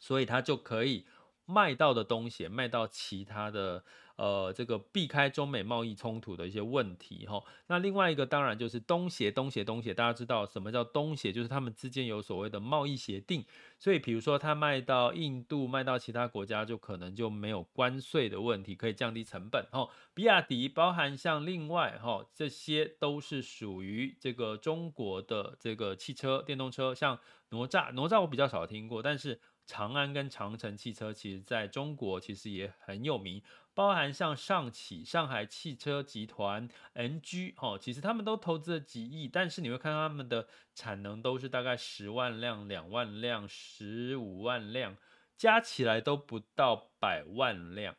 [0.00, 1.06] 所以它就可以。
[1.48, 3.82] 卖到的东西卖到其他的。
[4.18, 7.40] 呃，这个避开中美贸易冲突的一些问题哈。
[7.68, 11.30] 那另外一个当然就是东协，东协，东协，大家知道什么叫东协？
[11.30, 13.44] 就是他们之间有所谓的贸易协定。
[13.78, 19.88] 所以，比如说他卖到印度，卖到其他国家，就可能就没有关税的问题，可以降低成本哈。
[20.14, 33.42] 比亚迪包含像另外哈，这些都是属于这个中国的这个汽车电动车，像哪吒，哪吒我比较少听过，但是长安跟长城汽车其实在中国其实也很有名。
[33.74, 44.96] 包含像上汽、上海汽车集团、NG 哦，其实他们都投资了几亿，但是你会看到他们的产能都是大概十万辆、两万辆、十五万辆，
[45.36, 47.94] 加起来都不到百万辆，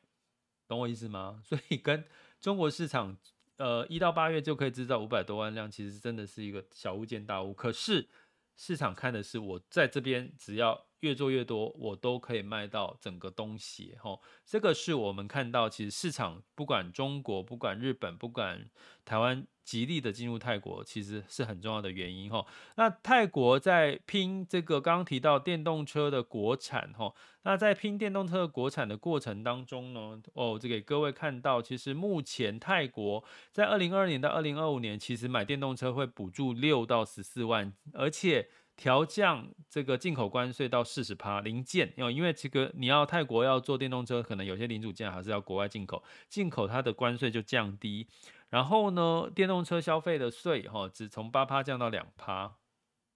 [0.67, 1.39] 懂我意思吗？
[1.45, 2.03] 所以跟
[2.41, 3.15] 中国市场，
[3.55, 7.53] 呃，一到八月就可以制造五百多万辆，其实真的是一个小巫见大巫。
[7.53, 8.09] 可是
[8.57, 10.88] 市场看的是我在这边只要。
[11.01, 18.69] 越做越多，我都可以卖到整个东西，吼，这个是我们看到，其实市场不管中国，不管日本，不管
[19.05, 22.45] 台湾，极力的进入泰国，其实是很重要的原因，吼。
[22.75, 38.49] 那泰国在拼这个刚刚提到电动车的国产，吼，那在拼电动车国产的过程当中呢，哦，这给各位看到，其实目前泰国在二零二二年到二零二五年，其实买电动车会补助六到十四万，而且。
[38.79, 48.07] 调降这个进口关税到四十趴零件，因为这个你要泰国要做电动车，可能有些零组件还是要国外进口，进口它的关税就降低。
[48.47, 52.55] 然后呢，电动车消费的税哈，只从八趴降到两趴。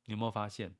[0.04, 0.76] 你有没有发现？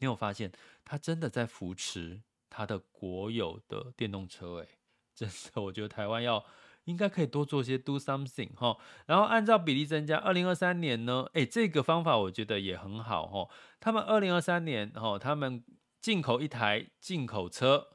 [0.00, 0.50] 你有发现
[0.84, 4.56] 它真的在扶持它的国有的电动车？
[4.56, 4.68] 诶，
[5.14, 6.44] 真的，我觉得台湾要。
[6.84, 10.16] 应该可以多做些 do something 哈，然后按照比例增加。
[10.16, 13.48] 二零二三年呢，诶，这个方法我觉得也很好哈。
[13.80, 15.64] 他们二零二三年哈，他们
[16.00, 17.88] 进口一台进口车，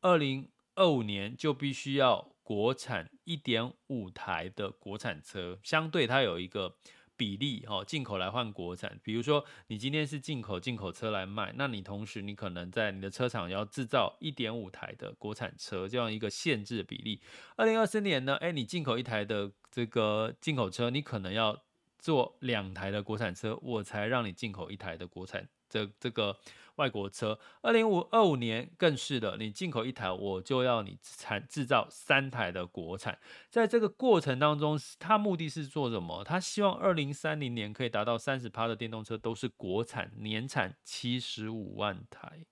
[0.00, 6.76] 二零二五年就必须要国产一点五台的国产车，相对它有一个。
[7.16, 8.98] 比例哈，进口来换国产。
[9.02, 17.20] 比如说，你今天是进口进口车来卖，那你同时你可能在你的车厂要制造一点五台的国产车，这样一个限制的比例。
[17.56, 21.62] 二零二四年呢，哎，你进口一台的这个进口车，你可能要
[21.98, 25.48] 做两台的国产车，我才让你进口一台的国产。
[25.68, 26.38] 这这个
[26.76, 33.18] 外国车，二零五二五年更是的，你进口一台，我就要你产制造三台的国产。
[33.50, 36.22] 在这个过程当中，他目的是做什么？
[36.24, 42.46] 他希望二零三零年可以达到三十趴的电动车都是国产，年产七十五万台。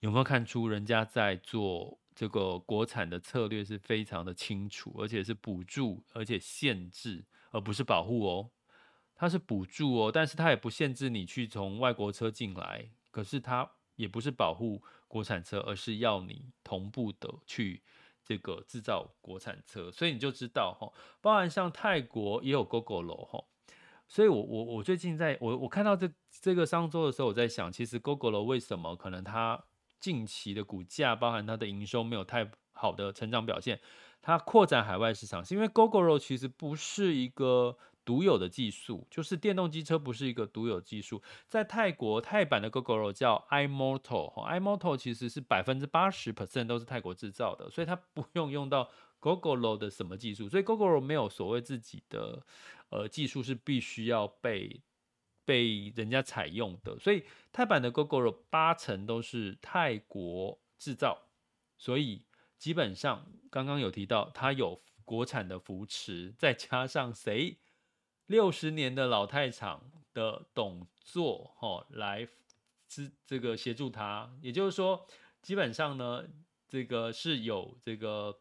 [0.00, 8.50] 有没有看出人家在做这个国产的策略是非常的清楚，而且是补助，而且限制，而不是保护哦。
[9.18, 17.82] 它是补助哦，但是它也不限制你去从外国车进来，可是它也不是保护国产车，而是要你同步的去
[18.22, 23.42] 这个制造国产车，所以你就知道哈，包含像泰国也有 Gogoro 哈，
[24.06, 29.64] 所以我我我最近在我我看到这这个商周的时候，我在想，其实 Gogoro 为什么可能它
[29.98, 33.80] 近期的股价，包含它的营收没有太好的成长表现，
[34.20, 37.78] 它扩展海外市场，是因为 Gogoro 其实不是一个。
[38.06, 48.88] 独有的技术就是电动机车不是一个独有技术，在泰国泰版的 Gogoro 叫 iMoto，iMoto 其实是百分之八十 percent 都是泰国制造的，所以它不 用用到
[49.20, 52.46] Gogoro 的什么技术，所以 Gogoro 没有所谓自己的
[52.90, 54.80] 呃技术是必须要被
[55.44, 61.26] 被人家采用的，所以泰版的 Gogoro 八成都是泰国制造，
[61.76, 62.22] 所以
[62.56, 67.58] 基本上刚刚有提到它有国产的扶持，再加上谁？
[68.26, 69.80] 六十年的老泰厂
[70.12, 72.26] 的董座，哈，来
[72.88, 75.06] 支这个协助他，也就是说，
[75.42, 76.24] 基本上呢，
[76.66, 78.36] 这个是有这个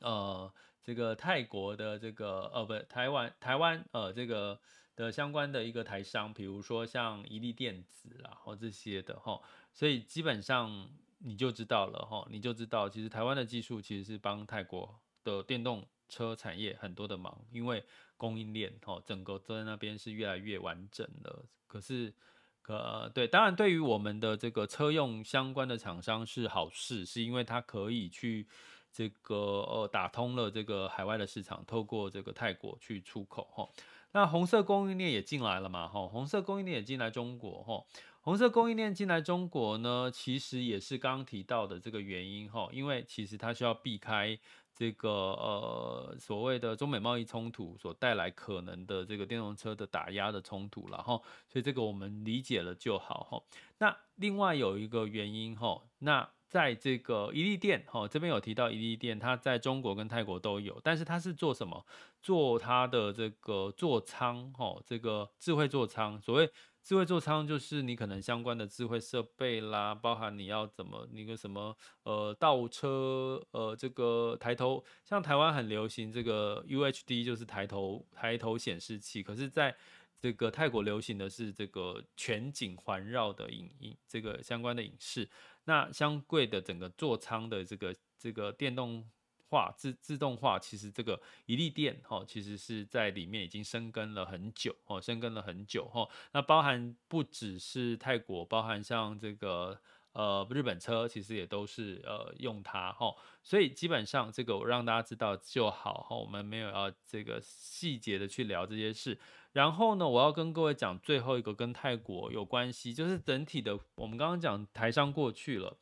[0.00, 4.60] 呃，这个泰国的这个呃，不，台湾台湾呃，这个
[4.94, 9.40] 的相关的一个台商，比如说像怡利电子啦，或这些的哈，
[9.72, 10.86] 所以基本上
[11.20, 17.82] 你就知道了哈，你就知道，其实台湾的技术其实是帮泰国的电动车产业很多的忙，因为。
[18.18, 21.46] 供应链哦，整个都在那边是越来越完整了。
[21.66, 22.12] 可是，
[22.60, 28.46] 可对，当然对于我们的这个车用相关的厂商是好事，是因为它可以去
[28.92, 33.68] 这个呃打通了这个海外的市场，透过这个泰国去出口哈。
[34.12, 37.84] 那红色供应链也进来了嘛哈，红色供应链也进来中国哈。
[38.20, 44.38] 红色供应链进来中国呢，其实也是刚刚提到的这个原因哈，因为其实它需要避开。
[44.78, 53.42] 这个呃所谓的中美贸易冲突所带来可能的这个电动车的打压的冲突了哈，所以这个我们理解了就好哈。
[53.78, 61.84] 那另外有一个原因哈，那在这个怡利店，哈，这边有提到怡利店，它在中国跟泰国都有，但是它是做什么？
[62.22, 66.20] 做它的这个座舱，哈，这个智慧座舱。
[66.20, 66.48] 所谓
[66.82, 79.76] 智慧座舱，就是你可能相关的智慧设备啦，包含你要怎么那个什么，呃，倒车，呃，这个抬头，像台湾很流行这个 UHD，就是抬头抬头显示器，可是，在
[80.20, 85.28] 这个泰国流行的是这个全景环绕的影音，这个相关的影视。
[85.64, 89.08] 那相对的整个座舱的这个这个电动
[89.48, 96.08] 化自自动化，其实这个怡利电哈，其实是在里面已经深耕了很久哦，深耕了很久哈。
[96.32, 99.80] 那包含不只是泰国，包含像这个。
[100.12, 109.16] 呃，日本车其实也都是呃用它哈，所以基本上这个我让大家知道就好哈，我们没有要这个细节的去聊这些事。
[109.52, 115.76] 然后呢，我要跟各位讲最后一个跟泰国有关系，就是整体的我们刚刚讲台商过去了，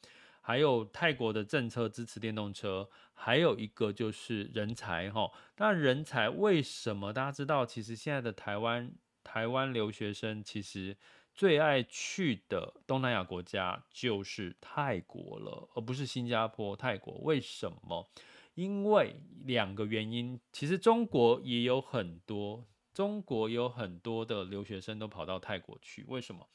[0.47, 5.33] 还有泰国的政策支持电动车，还有一个就是人才哈。
[5.57, 7.67] 那人才为什么大家知道？
[7.67, 8.93] 其实现在的台湾
[9.25, 10.97] 台湾留学生其实。
[11.35, 16.75] 最爱去的东南亚国家就是泰国了，而不是新加坡。
[16.75, 18.09] 泰国为什么？
[18.55, 20.41] 因为两个原因。
[20.51, 26.07] 其实中国也有很多，中国有很多的留学生都跑到泰国去。
[26.09, 26.49] 为什么？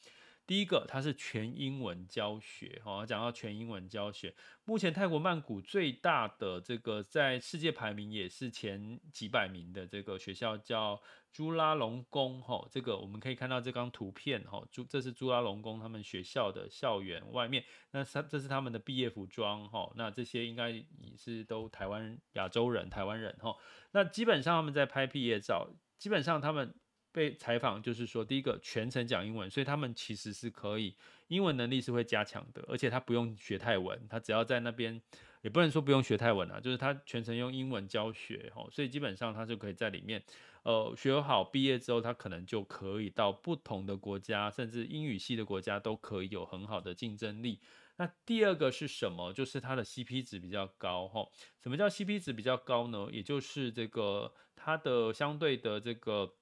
[0.44, 4.34] 第一个，它是全英文教学，哈，讲到全英文教学，
[4.64, 11.00] 目前泰国曼谷最大的这个在世界排名也是前几百名的这个学校叫
[11.32, 23.56] 朱拉隆功，哈，这个我们可以看到这张图片，哈，朱这是朱拉隆功他们学校的校园外面，那他这是他们的毕业服装，哈，那这些应该也是都台湾亚洲人，台湾人，哈，
[23.92, 26.74] 那基本上他们在拍毕业照，基本上他们。
[27.12, 30.96] 被采访就是说，第一个全程讲英文，所以他们其实是可以
[31.28, 35.00] 英文能力是会加强的，而且他不用学泰文，他只要在那边，
[35.42, 40.22] 也不能说不用学泰文啊，就是他全程用英文教学，哦，所以基本上他就可以在里面，
[40.62, 47.60] 呃，学好毕业之后，他可能就可以到不同的国家，甚至英语系的国家都可以有很好的竞争力。
[47.96, 49.32] 那第二个是什么？
[49.34, 51.30] 就是它的 CP 值比较高，吼，
[51.62, 53.08] 什么叫 CP 值比较高呢？
[53.12, 56.32] 也就是这个它的相对的这个。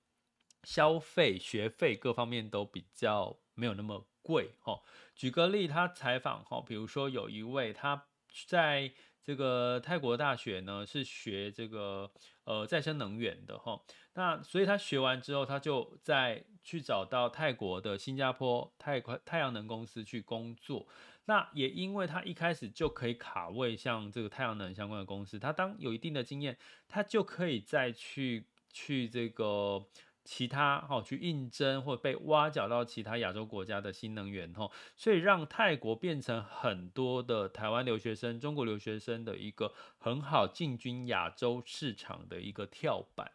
[0.64, 4.80] 消费、学费各方面都比较没有那么贵哈。
[5.14, 8.06] 举个例，他采访哈，比如说有一位他
[8.46, 8.92] 在
[9.22, 12.10] 这个泰国大学呢，是学这个
[12.44, 13.80] 呃再生能源的哈。
[14.14, 20.86] 那所以他学完之后，他就在去找到泰国的新加坡太太阳能公司去工作。
[21.26, 26.58] 那也因为他一开始就可以卡位像这个太阳能相关的公司，他当有一定的经验，
[26.88, 29.86] 他就可以再去去这个。
[30.32, 43.32] 其他哈去应征或被挖角到其他亚洲国家的新能源哈，所以让泰国变成很多的台湾留学生、中国留学生的一个很好进军亚洲市场的一个跳板。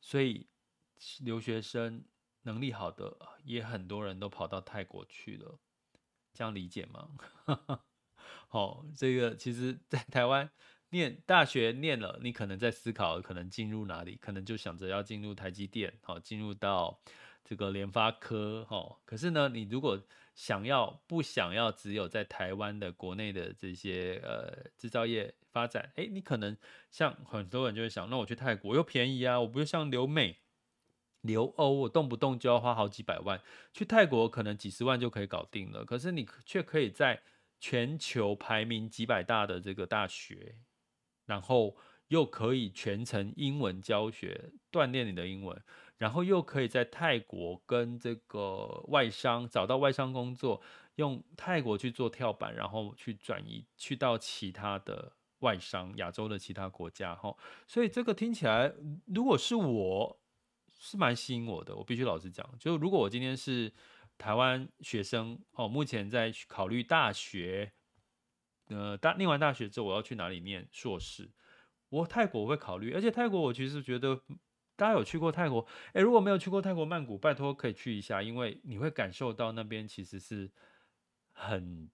[0.00, 0.48] 所以
[1.20, 2.04] 留学生
[2.42, 5.60] 能力好的也很多人都跑到泰国去了，
[6.32, 7.10] 这样理解吗？
[8.48, 10.50] 好，这个其实在台湾。
[10.94, 17.00] 念大学念了，你可能在思考，可能进入哪里，可能就想着要进入台积电，好，进入到
[17.42, 19.00] 这个联发科，哈。
[19.04, 20.00] 可是呢，你如果
[20.36, 26.56] 想要不想要只有在台湾的国内的这些呃制造业发展，诶，你可能
[26.92, 30.38] 像很多人就会想，那我去泰国又便宜啊，我不就像留美、
[31.22, 33.40] 留欧，我动不动就要花好几百万，
[33.72, 35.84] 去泰国可能几十万就可以搞定了。
[35.84, 37.20] 可是你却可以在
[37.58, 40.54] 全球排名几百大的这个大学。
[41.26, 41.76] 然后
[42.08, 45.58] 又可以全程英文教学，锻炼你的英文，
[45.96, 50.60] 然后又可以在泰国跟这个外商找到外商工作，
[50.96, 57.34] 用泰国去做跳板，然后去转移去到其他的外商，亚洲的其他国家哈。
[57.66, 58.72] 所以这个听起来，
[59.06, 60.20] 如果是我，
[60.78, 61.74] 是蛮吸引我的。
[61.74, 63.72] 我必须老实讲，就如果我今天是
[64.18, 67.72] 台湾学生哦，目前在考虑大学。
[68.68, 71.30] 呃，大念完大学之后，我要去哪里念硕士？
[71.90, 74.20] 我泰国我会考虑，而且泰国我其实觉得，
[74.74, 75.66] 大家有去过泰国？
[75.92, 80.50] 诶，如果没有去过泰国曼谷，拜托可以去一下，因为你会感受到那边其实是
[81.32, 81.90] 很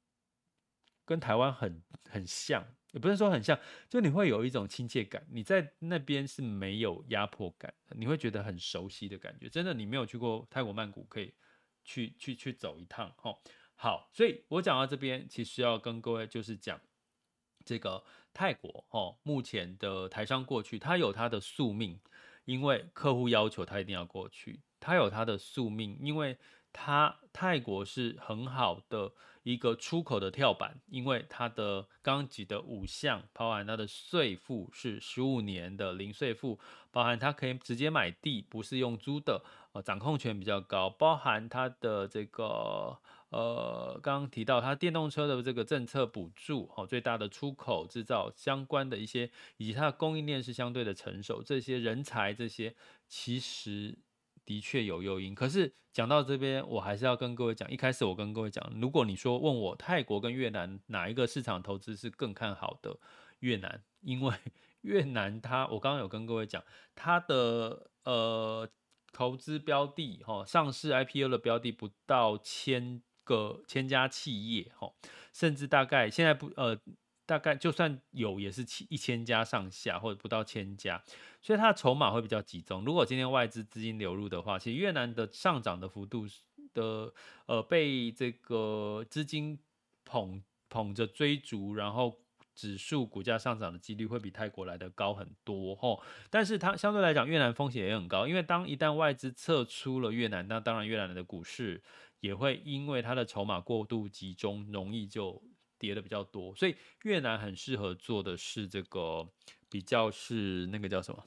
[1.05, 3.59] 跟台湾很很像，也不是说很像，
[3.89, 9.51] 就你会有一种亲切感，你在那边是没有压迫感，你会觉得很熟悉的感觉。
[9.51, 11.35] 真的，你没有去过泰国曼谷，可以
[11.85, 13.37] 去去去走一趟，哦。
[13.83, 16.79] 好，所以我讲到这边，其实要跟各位就是讲
[17.65, 18.05] 这个
[18.35, 21.99] 泰国哦，目前的台商过去，他有他的宿命，
[22.45, 26.37] 因为客户要求他一定要过去，他有他的宿命，因为
[26.75, 29.13] 它泰国是很好的
[29.45, 36.61] 一个出口的跳板，因为它的刚级的五项，包含它的税负是十五年的零税负，
[36.91, 42.99] 包含它可以直接买地，不是用租的，呃，掌控权比较高，包含它的这个。
[43.31, 52.75] 呃，刚刚提到它电动车的这个政策补助，哦，最大的出口制造相关的一些，以及它的供应链是相对的成熟，这些人才这些
[53.07, 53.97] 其实
[54.45, 55.33] 的确有诱因。
[55.33, 62.99] 可是讲到这边，我还是要跟各位讲，一开始我跟各位讲，如果你说问我泰国跟越南哪一个市场投资是更看好的，
[63.39, 64.35] 越南，因为
[64.83, 66.65] 越南它，我刚刚有跟各位讲，
[66.97, 68.69] 它的呃
[69.13, 73.01] 投资标的，哈，上市 IPO 的标的不到千。
[73.31, 74.93] 个千家企业，哈，
[75.33, 76.77] 甚至大概现在不呃，
[77.25, 81.01] 大概就算有也是七一千家上下或者不到千家，
[81.41, 82.85] 所以它的筹码会比较集中。
[82.85, 86.27] 如果今天外资资金流入的话，其实越南的上涨的幅度
[86.75, 87.13] 的
[87.47, 89.59] 呃被这个资金
[90.05, 92.19] 捧捧着追逐，然后
[92.55, 95.99] 指数股价上涨的几率会比泰国来的高很多，哈。
[96.31, 101.83] 但是它相对来讲，越南风险也很高，因为当一旦外资撤出了越南，那当然越南的股市。
[102.21, 105.43] 也会因为它的筹码过度集中，容易就
[105.79, 106.55] 跌的比较多。
[106.55, 109.27] 所以越南很适合做的是这个
[109.71, 111.25] 比较是那个叫什么？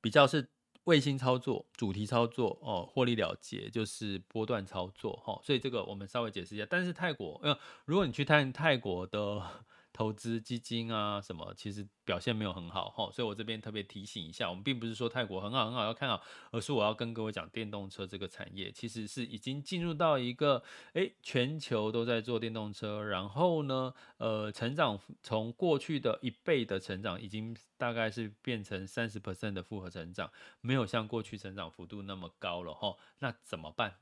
[0.00, 0.48] 比较是
[0.84, 5.38] 卫星操作、主题操作哦，获利了结就是波段操作哈。
[5.44, 6.66] 所以这个我们稍微解释一下。
[6.70, 9.66] 但是泰国，因为如果你去看泰国的。
[9.92, 20.62] 投资基金啊，什么其实表现没有很好哈，所以我这边特别提醒一下，我们并不是说泰国很好很好要看好，而是我要跟各位讲，电动车这个产业其实是已经进入到一个，
[20.94, 30.30] 诶，全球都在做电动车，然后呢，呃，成长从过去的一倍的成长，已经大概是变成三十 percent 的复合成长，
[30.60, 33.96] 没有像过去成长幅度那么高了哈，那怎么办？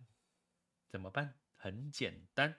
[0.89, 1.35] 怎么办？
[1.57, 2.57] 很简单。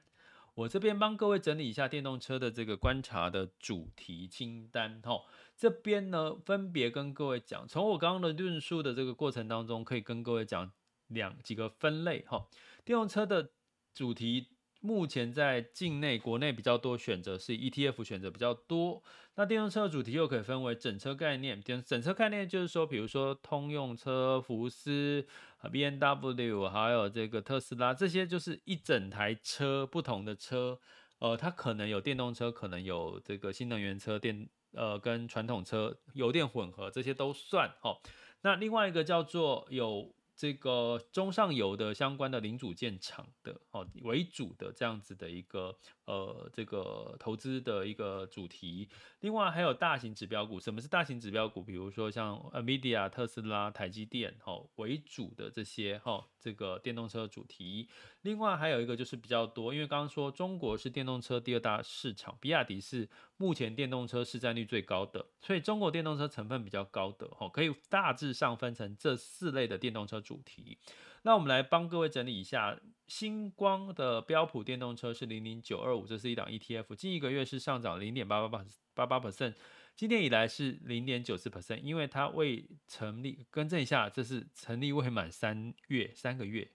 [0.53, 5.23] 我这边帮各位整理一下电动车的这个观察的主题清单，哈，
[5.57, 10.71] 这边呢分别跟各位讲，从我刚刚的论述的这个过程当中，可以跟各位讲
[11.07, 12.47] 两几个分类，哈，
[12.85, 13.49] 电动车的
[13.93, 14.49] 主题。
[14.81, 19.01] 目前在境内、国内比较多选择是 ETF 选择比较多。
[19.35, 25.25] 那电动车的主题又可以分为整车概念，整整车概念就是说，比如说通用车、福斯、
[25.63, 30.79] BMW，还有这个特斯拉，这些就是一整台车不同的车，
[31.19, 37.97] 呃，它可能有电动车，可能有这个新能源车、电呃跟传统车油电混合，这些都算哦。
[38.41, 40.13] 那另外一个叫做有。
[40.41, 48.89] 这个中上游的相关的零组件厂的哦为主的这样子的一个呃这个投资的一个主题，
[49.19, 50.59] 另外还有大型指标股。
[50.59, 51.61] 什么是大型指标股？
[51.61, 57.87] 比如说像 NVIDIA、特斯拉、台积电哦为主的这些哦这个电动车主题。
[58.23, 63.07] 另外还有一个就是比较多，因为刚刚说中国是电动车第二大市场，比亚迪是
[63.37, 70.31] 目前电动车市占率最高的，所以中国电动车成分比较高的哦，可以大致上分成这四类的电动车主。
[70.31, 70.77] 主题，
[71.23, 79.55] 那我们来帮各位整理一下，星光的标普电动车是零零九二五，这是一档 ETF，近一个月是上涨零点八八八八八 percent，
[79.93, 86.71] 今年以来是零点九四 percent，因为它未成立，更正一下，这是成立未满三月三个月，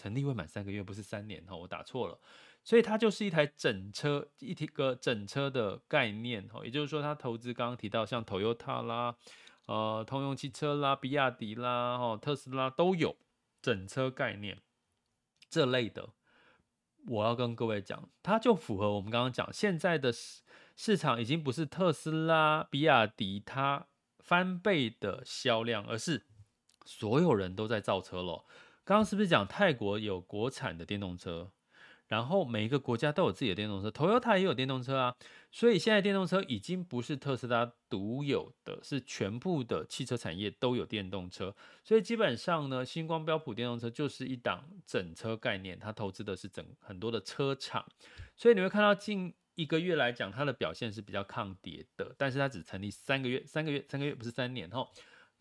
[0.00, 2.18] 成立未满三个月不是三年哈，我打错了，
[2.64, 9.16] 所以它就是一台整车一个整车的概念哈，也就是说它投资刚刚提到像 Toyota 啦。
[9.66, 13.16] 呃，通用汽车啦，比亚迪啦，哦，特斯拉都有
[13.62, 14.58] 整车概念
[15.48, 16.08] 这类的。
[17.06, 20.42] 我要跟各位讲，它就符合我们刚刚讲，现在的市
[20.74, 23.86] 市场已经不是特斯拉、比亚迪它
[24.18, 26.26] 翻倍的销量，而是
[26.84, 28.44] 所有人都在造车了。
[28.90, 31.52] 刚刚是不是讲泰国有国产的电动车？
[32.08, 35.14] 然后每一个国家都有自己的电动车，Toyota 也有电动车啊，
[35.52, 47.86] 所以现在电动车已经不是特斯拉独有的，是全部的汽车产业都有电动车，所以基本上呢，星光标普电动车就是一档整车概念，它投资的是整很多的车厂，
[48.34, 54.84] 所以你会看到近一个月来讲，它的表现是比较抗跌的，但是它只成立三个月，三个月，三个月不是三年哈。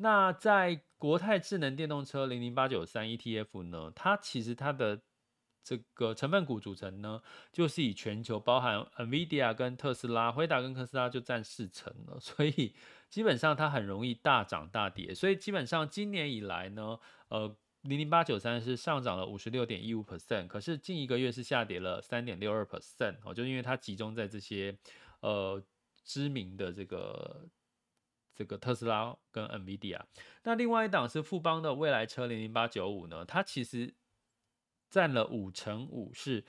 [0.02, 5.02] 那在国泰智能电动车零零八九三 ETF 呢，它其实它的
[5.62, 7.22] 这个成分股组成呢，
[7.52, 12.74] 就是以全球包含 NVIDIA 跟特斯拉，辉达跟特斯拉就占四成了， 所以
[13.10, 15.14] 基本上它很容易大涨大跌。
[15.14, 16.98] 所以基本上今年以来呢，
[17.28, 24.78] 呃，零零八九三是上涨了五十六点一五 percent，可是近一个月是下跌了三点六二 percent 哦，就因为它集中在这些
[25.20, 25.62] 呃
[26.06, 27.46] 知名的这个
[28.40, 30.00] 这个特斯拉跟 NVIDIA。
[30.44, 33.94] 那另外一档是富邦的未来车零零八九五呢，它其实。
[34.92, 36.44] 占了五成五，是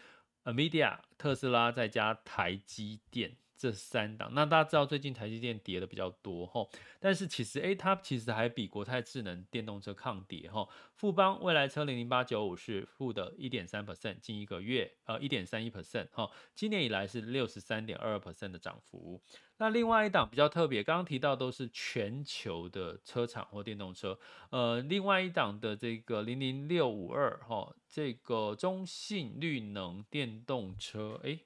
[0.45, 3.37] NVIDIA、特斯拉再加台积电。
[3.61, 10.67] 这三档，那大家知道最近台积电跌的比较多吼，但是其实诶，它其实还比国泰智能电动车抗跌吼。
[10.95, 19.21] 富邦未来车零零八九五是负的一点三 percent，近一个月呃一点三一 percent 哈，今年以来是六十三点二 percent 的涨幅。
[19.59, 31.41] 那另外一档比较特别，刚刚提到都是全球的车厂或电动车，呃，另外一档的这个零零六五二哈，这个中信绿能电动车诶。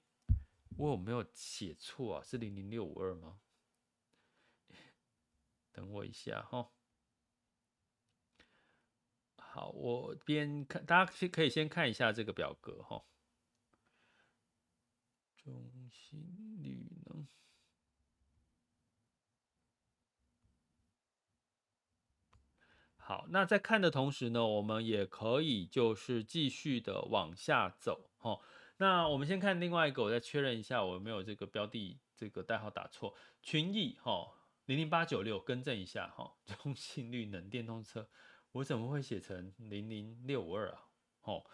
[0.77, 2.22] 我有没有写错啊？
[2.22, 3.39] 是零零六五二吗？
[5.72, 6.70] 等我一下哈。
[9.37, 13.05] 好，我边看，大家可以先看一下这个表格哈。
[15.37, 17.29] 中心绿能。
[22.97, 28.41] 好，那在看的同时呢，我们也可以就是继续的往下走哈。
[28.77, 33.14] 那我们先看另外一个，我再确认一下我有没有这个标的这个代号打错。
[33.41, 34.33] 群益哈
[34.66, 38.09] 零零八九六，更正一下哈， 中信绿能电动车，
[38.53, 40.89] 我怎么会写成零零六五二啊？
[41.22, 41.45] 哦，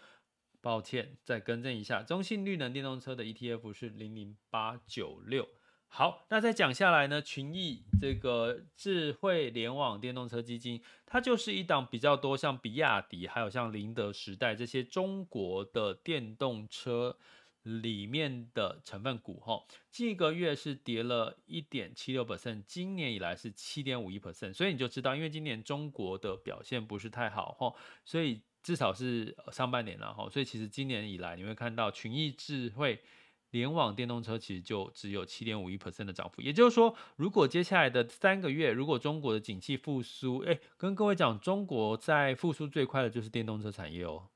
[0.61, 5.49] 抱歉，再更正一下，中信绿能电动车的 ETF 是零零八九六。
[5.93, 17.19] 好，那再讲下来呢，群益这个智慧联网电动车基金，它就是一档比较多像比亚迪，还有像宁德时代这些中国的电动车
[17.65, 19.65] 里面的成分股哈。
[19.91, 27.75] 近一个月是跌了一点七六 percent，今年以来是七点五一 percent，所以你就知道，因为今年中国的表现不是太好哈，
[28.05, 33.03] 所以至少是上半年了哈，所以其实今年以来你会看到群益智慧。
[33.51, 44.29] 联网电动车其实就只有七点五一 percent 的涨幅，也就是说，如果接下来的三个月，如果中国的景气复苏，哎，跟各位讲，中国在复苏最快的就是电动车产业哦，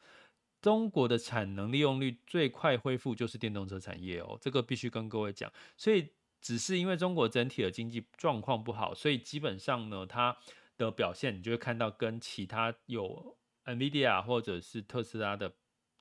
[0.60, 5.52] 中国的产能利用率最快恢复就是电动车产业哦，这个必须跟各位讲。
[5.76, 6.08] 所以，
[6.40, 10.36] 只是因为中国整体的经济状况不好，所以基本上呢，它
[10.76, 13.36] 的表现你就会看到跟其他有
[13.66, 15.52] NVIDIA 或者是特斯拉的。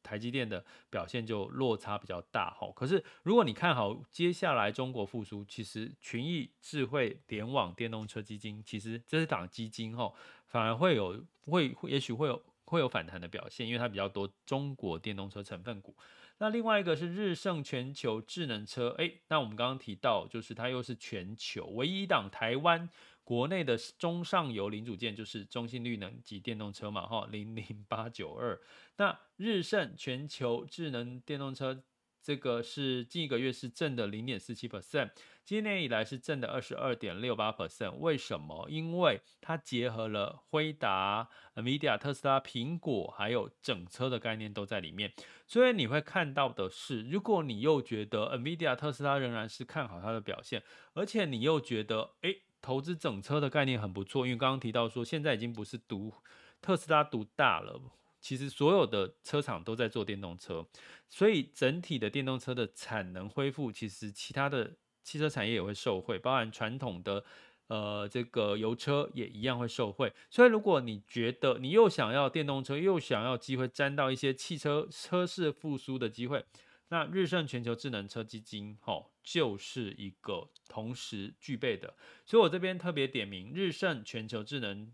[0.04, 10.14] 台积电的表现就落差比较大哈，可是如果你看好接下来中国复苏，其实群益智慧联网电动车基金，其实这是档基金哈，
[10.46, 15.96] 反而会有会也许会有会有反弹的表现，因为它比较多中国电动车成分股。
[16.40, 22.90] 那另外一个是日盛全球智能车，哎，那我们刚刚提到就是它又是全球唯一一档台湾。
[23.24, 28.60] 国内的中上游零组件就是中信绿能及电动车嘛，哈，零零八九二。
[28.98, 31.84] 那日盛全球智能电动车，
[32.22, 35.12] 这个是近一个月是正的零点四七 percent，
[35.46, 37.92] 今年以来是正的二十二点六八 percent。
[37.94, 38.68] 为什么？
[38.70, 45.14] 因为它结合了辉达、NVIDIA、特斯拉、苹果，还有整车的概念都在里面。
[45.48, 50.62] 所以你会看到的是，如果你又觉得 NVIDIA、特斯拉仍然是看好它的表现，
[50.94, 52.42] 而且你又觉得，诶。
[52.64, 56.14] 投资整车的概念很不错，因为刚刚提到说，现在已经不是独
[56.62, 57.80] 特斯拉独大了，
[58.22, 60.66] 其实所有的车厂都在做电动车，
[61.10, 67.26] 所以整体的电动车的产能恢复，其实其他的汽车产业也会受惠，包含传统的
[67.68, 70.14] 呃这个油车也一样会受惠。
[70.30, 76.46] 所以如果你觉得你又想要电动车，又想要机会沾到一些汽车车市复苏的机会。
[76.94, 84.94] 那日盛全球智能车基金，吼，就是一个同时具备的，所以我这边特别点名日盛全球智能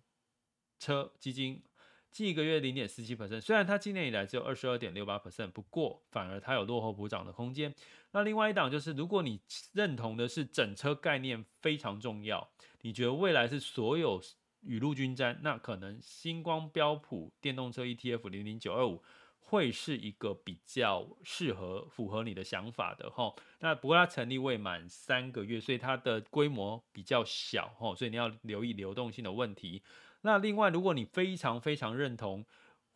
[0.80, 1.62] 车基金，
[2.10, 7.76] 近一个月零点四七 percent，虽然它今年以来只有二十二点六八 percent，不过反而它有落后补涨的空间。
[8.12, 9.41] 那另外一档就是，如果你
[9.74, 12.50] 认同的是整车概念非常重要，
[12.84, 14.22] 你觉得未来是所有
[14.62, 19.04] 雨露均沾，那可能星光标普电动车 ETF 零零九二五。
[19.40, 23.34] 会是一个比较适合、符合你的想法的哈。
[23.60, 29.82] 那不过它成立未满三个月，所以它的规模比较小哈，所以你要留意流动性的问题。
[30.22, 32.46] 那另外，如果你非常非常认同。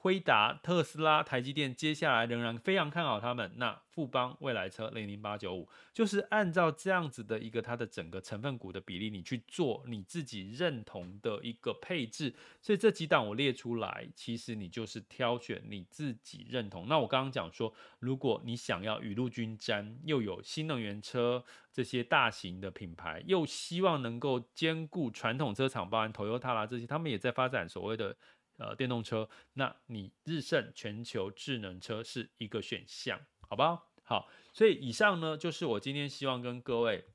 [0.03, 3.53] 辉达、特斯拉、台积电，接下来仍然非常看好他们。
[3.55, 12.35] 那富邦未来车零零八九五，就是按照这样子的一个它的整个成分股的比例，你去做你自己认同的一个配置。
[12.61, 16.89] 所以这几档我列出来，其实你就是挑选你自己认同。
[16.89, 28.17] 那我刚刚讲说，如果你想要雨露均沾，又有新能源车这些大型的品牌，又希望能够兼顾传统车厂，包含 Toyota 啦这些，他们也在发展所谓的。
[28.57, 33.89] 呃，电动车，那你日盛全球智能车是一个选项，好不好？
[34.03, 37.05] 好，所以以上呢，就是我今天希望跟各位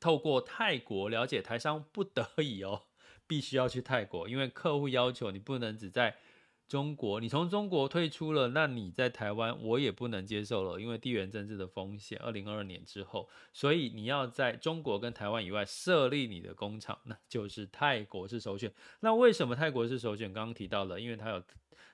[0.00, 2.86] 透过泰国了解台商不得已哦，
[3.26, 6.16] 必须要去泰国，因为客户要求你不能只在
[6.66, 12.18] 中国，你从中国退出了，那你在台湾我也不能接受了，因为地缘政治的风险。
[12.22, 18.72] 二零二二年之后，所以你要在中国跟台湾以外设立你的工厂，那就是泰国是首选。
[19.00, 20.32] 那为什么泰国是首选？
[20.32, 21.42] 刚刚提到了，因为它有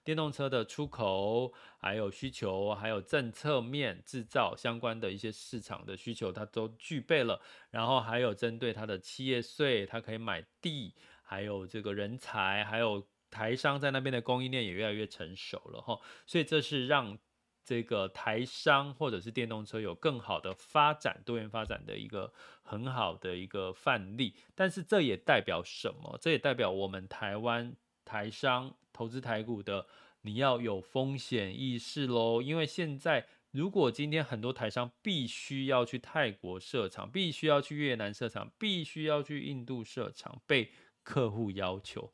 [0.05, 7.41] 电动车的出口，还有需求，还有政策面制造相关的一些市场的需求，它都具备了。
[7.71, 13.05] 然后还有针对它的企业税，它可以买地，还有这个人才，还有。
[13.31, 17.17] 台商在那边的供应链也越来越成熟了哈，所以这是让
[17.63, 24.35] 这个台商或者是电动车有更好的发展、多元发展的一个很好的一个范例。
[24.57, 26.19] 但是这也代表什么？
[26.21, 29.87] 这也代表我们台湾台商投资台股的，
[30.23, 32.43] 你要有风险意识喽。
[32.43, 40.73] 因为现在如果今天很多台商必须要去泰国设厂，必须要去越南设厂，必须要去印度设厂，被
[41.05, 42.13] 客户要求。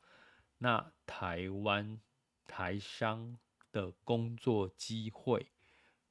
[0.59, 2.01] 那台湾
[2.47, 3.39] 台商
[3.73, 5.53] 的工作机会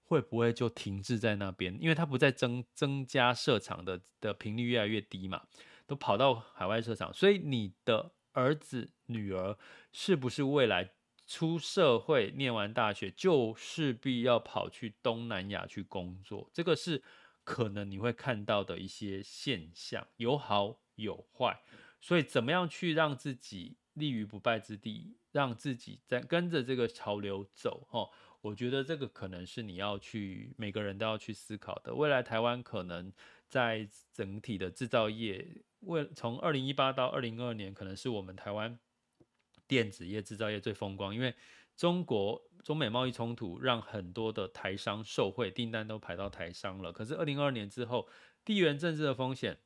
[0.04, 1.76] 会不会就停滞在那边？
[1.82, 5.48] 因为它不再增增加设厂的的频率越来越低嘛，
[5.88, 9.58] 都跑到海外设厂，所以你的儿子女儿
[9.91, 10.91] 是不是未来
[11.26, 16.52] 出社会念完大学就势必要跑去东南亚去工作？
[16.54, 17.02] 这个是
[17.43, 21.64] 可能你会看到的一些现象，有好有坏，
[22.00, 31.93] 所以怎么样去让自己立于不败之地，让自己在跟着这个潮流走，哈，我觉得这个可能是你要去每个人都要去思考的。
[31.93, 33.12] 未来台湾可能
[33.50, 35.46] 在整体的制造业，
[35.82, 38.78] 为从二零一八到二零二二年，可能是我们台湾
[39.68, 41.34] 电子业制造业最风光，因为
[41.76, 46.93] 中国中美贸易冲突让很多的台商受惠，订单都排到台商了。
[46.93, 48.08] 可是二零二二年之后，
[48.43, 49.58] 地缘政治的风险。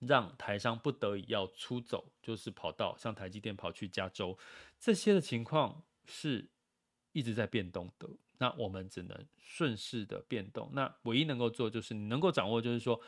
[0.00, 4.38] 让台商不得已要出走，就是跑到像台积电跑去加州，
[4.78, 6.48] 这些的情况是
[7.12, 8.08] 一直在变动的。
[8.38, 10.70] 那我们只能顺势的变动。
[10.72, 12.98] 那唯一能够做就是你能够掌握，就是说，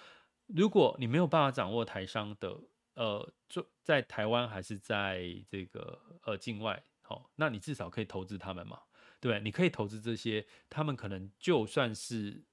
[0.47, 2.61] 如果你没有办法掌握台商的，
[2.95, 8.78] 呃，就在台湾还是在这个呃境外，好，那你至少可以投资他们嘛，
[9.18, 9.43] 对不对？
[9.43, 12.45] 你可以投资这些，他们可能就算是。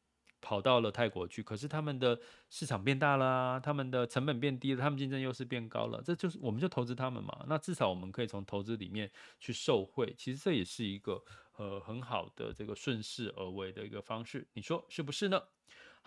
[0.42, 2.20] 跑到了泰国去，可是他们的
[2.50, 7.46] 市场变大啦，他们的成本变低了，他们竞争优势变高了，这就是我们就投资他们嘛。
[7.48, 9.10] 那至少我们可以从投资里面
[9.40, 11.22] 去受惠，其实这也是一个
[11.58, 15.42] 呃很好的这个顺势而为的一个方式，你说是不是呢？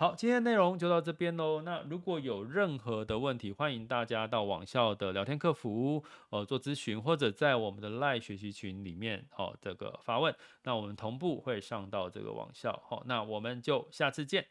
[0.02, 1.62] 好，今天的内容就到这边喽。
[1.62, 10.34] 那如果有任何的问题，欢迎大家到网校的聊天客服呃做咨询，或者在我们的 Live 学习群里面哦这个发问。
[10.64, 12.82] 那我们同步会上到这个网校。
[12.84, 14.44] 好，那我们就下次见，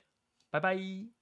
[0.49, 1.20] 拜拜。